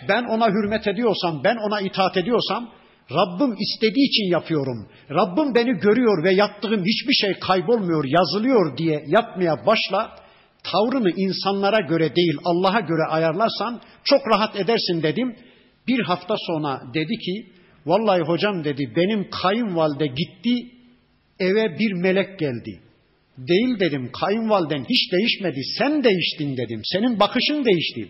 [0.08, 2.68] Ben ona hürmet ediyorsam, ben ona itaat ediyorsam
[3.10, 4.88] Rabbim istediği için yapıyorum.
[5.10, 10.21] Rabbim beni görüyor ve yaptığım hiçbir şey kaybolmuyor, yazılıyor diye yapmaya başla.
[10.64, 15.36] Tavrını insanlara göre değil Allah'a göre ayarlarsan çok rahat edersin dedim.
[15.88, 17.46] Bir hafta sonra dedi ki
[17.86, 20.70] vallahi hocam dedi benim kayınvalide gitti
[21.38, 22.80] eve bir melek geldi.
[23.38, 26.80] Değil dedim kayınvaliden hiç değişmedi sen değiştin dedim.
[26.84, 28.08] Senin bakışın değişti.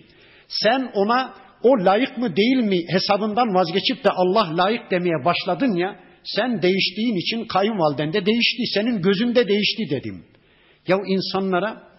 [0.49, 5.97] Sen ona o layık mı değil mi hesabından vazgeçip de Allah layık demeye başladın ya
[6.25, 8.63] sen değiştiğin için kayınvaliden de değişti.
[8.75, 10.25] Senin gözünde değişti dedim.
[10.89, 11.92] Ya insanlara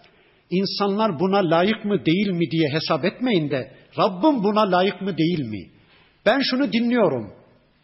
[0.58, 5.40] insanlar buna layık mı değil mi diye hesap etmeyin de Rabbim buna layık mı değil
[5.40, 5.70] mi?
[6.26, 7.32] Ben şunu dinliyorum.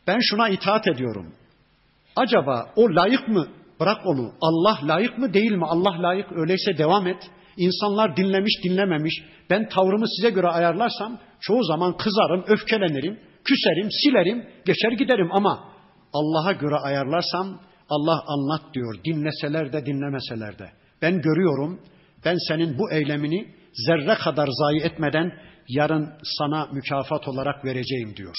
[0.07, 1.27] Ben şuna itaat ediyorum.
[2.17, 3.49] Acaba o layık mı?
[3.81, 4.33] Bırak onu.
[4.41, 5.67] Allah layık mı değil mi?
[5.67, 7.31] Allah layık öyleyse devam et.
[7.57, 9.23] İnsanlar dinlemiş dinlememiş.
[9.51, 15.65] Ben tavrımı size göre ayarlarsam çoğu zaman kızarım, öfkelenirim, küserim, silerim, geçer giderim ama
[16.13, 18.95] Allah'a göre ayarlarsam Allah anlat diyor.
[19.05, 20.71] Dinleseler de dinlemeseler de.
[21.03, 21.81] Ben görüyorum.
[22.25, 25.33] Ben senin bu eylemini zerre kadar zayi etmeden
[25.69, 28.35] yarın sana mükafat olarak vereceğim diyor.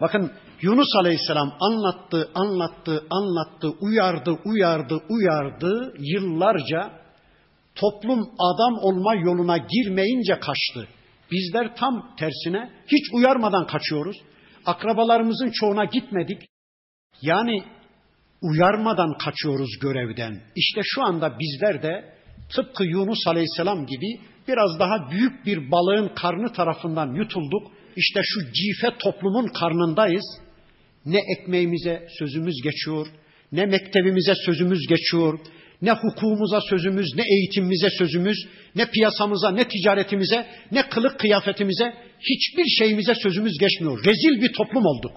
[0.00, 6.90] Bakın Yunus Aleyhisselam anlattı, anlattı, anlattı, uyardı, uyardı, uyardı yıllarca
[7.74, 10.88] toplum adam olma yoluna girmeyince kaçtı.
[11.30, 14.16] Bizler tam tersine hiç uyarmadan kaçıyoruz.
[14.66, 16.42] Akrabalarımızın çoğuna gitmedik.
[17.22, 17.64] Yani
[18.42, 20.40] uyarmadan kaçıyoruz görevden.
[20.56, 22.14] İşte şu anda bizler de
[22.56, 27.72] tıpkı Yunus Aleyhisselam gibi biraz daha büyük bir balığın karnı tarafından yutulduk.
[27.96, 30.24] İşte şu cife toplumun karnındayız.
[31.06, 33.06] Ne ekmeğimize sözümüz geçiyor,
[33.52, 35.38] ne mektebimize sözümüz geçiyor,
[35.82, 43.14] ne hukukumuza sözümüz, ne eğitimimize sözümüz, ne piyasamıza, ne ticaretimize, ne kılık kıyafetimize, hiçbir şeyimize
[43.14, 44.04] sözümüz geçmiyor.
[44.04, 45.12] Rezil bir toplum olduk.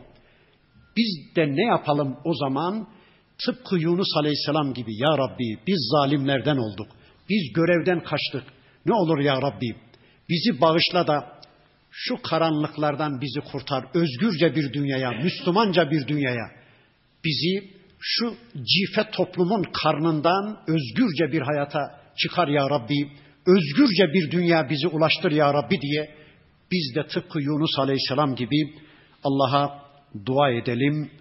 [0.97, 2.87] Biz de ne yapalım o zaman?
[3.45, 6.87] Tıpkı Yunus Aleyhisselam gibi ya Rabbi biz zalimlerden olduk.
[7.29, 8.43] Biz görevden kaçtık.
[8.85, 9.75] Ne olur ya Rabbi
[10.29, 11.35] bizi bağışla da
[11.91, 13.85] şu karanlıklardan bizi kurtar.
[13.93, 16.51] Özgürce bir dünyaya, Müslümanca bir dünyaya.
[17.25, 17.69] Bizi
[17.99, 23.11] şu cife toplumun karnından özgürce bir hayata çıkar ya Rabbi.
[23.47, 26.15] Özgürce bir dünya bizi ulaştır ya Rabbi diye
[26.71, 28.73] biz de tıpkı Yunus Aleyhisselam gibi
[29.23, 29.81] Allah'a
[30.25, 31.11] dua edelim.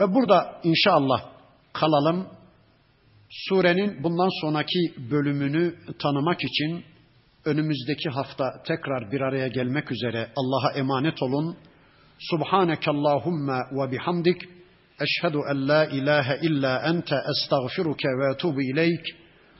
[0.00, 1.24] Ve burada inşallah
[1.72, 2.26] kalalım.
[3.30, 6.84] Surenin bundan sonraki bölümünü tanımak için
[7.44, 11.56] önümüzdeki hafta tekrar bir araya gelmek üzere Allah'a emanet olun.
[12.18, 14.42] Subhaneke Allahumma ve bihamdik.
[15.00, 19.06] Eşhedü en la ilahe illa ente estağfiruke ve etubu ileyk.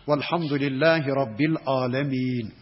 [0.09, 2.53] Velhamdülillahi Rabbil alemin.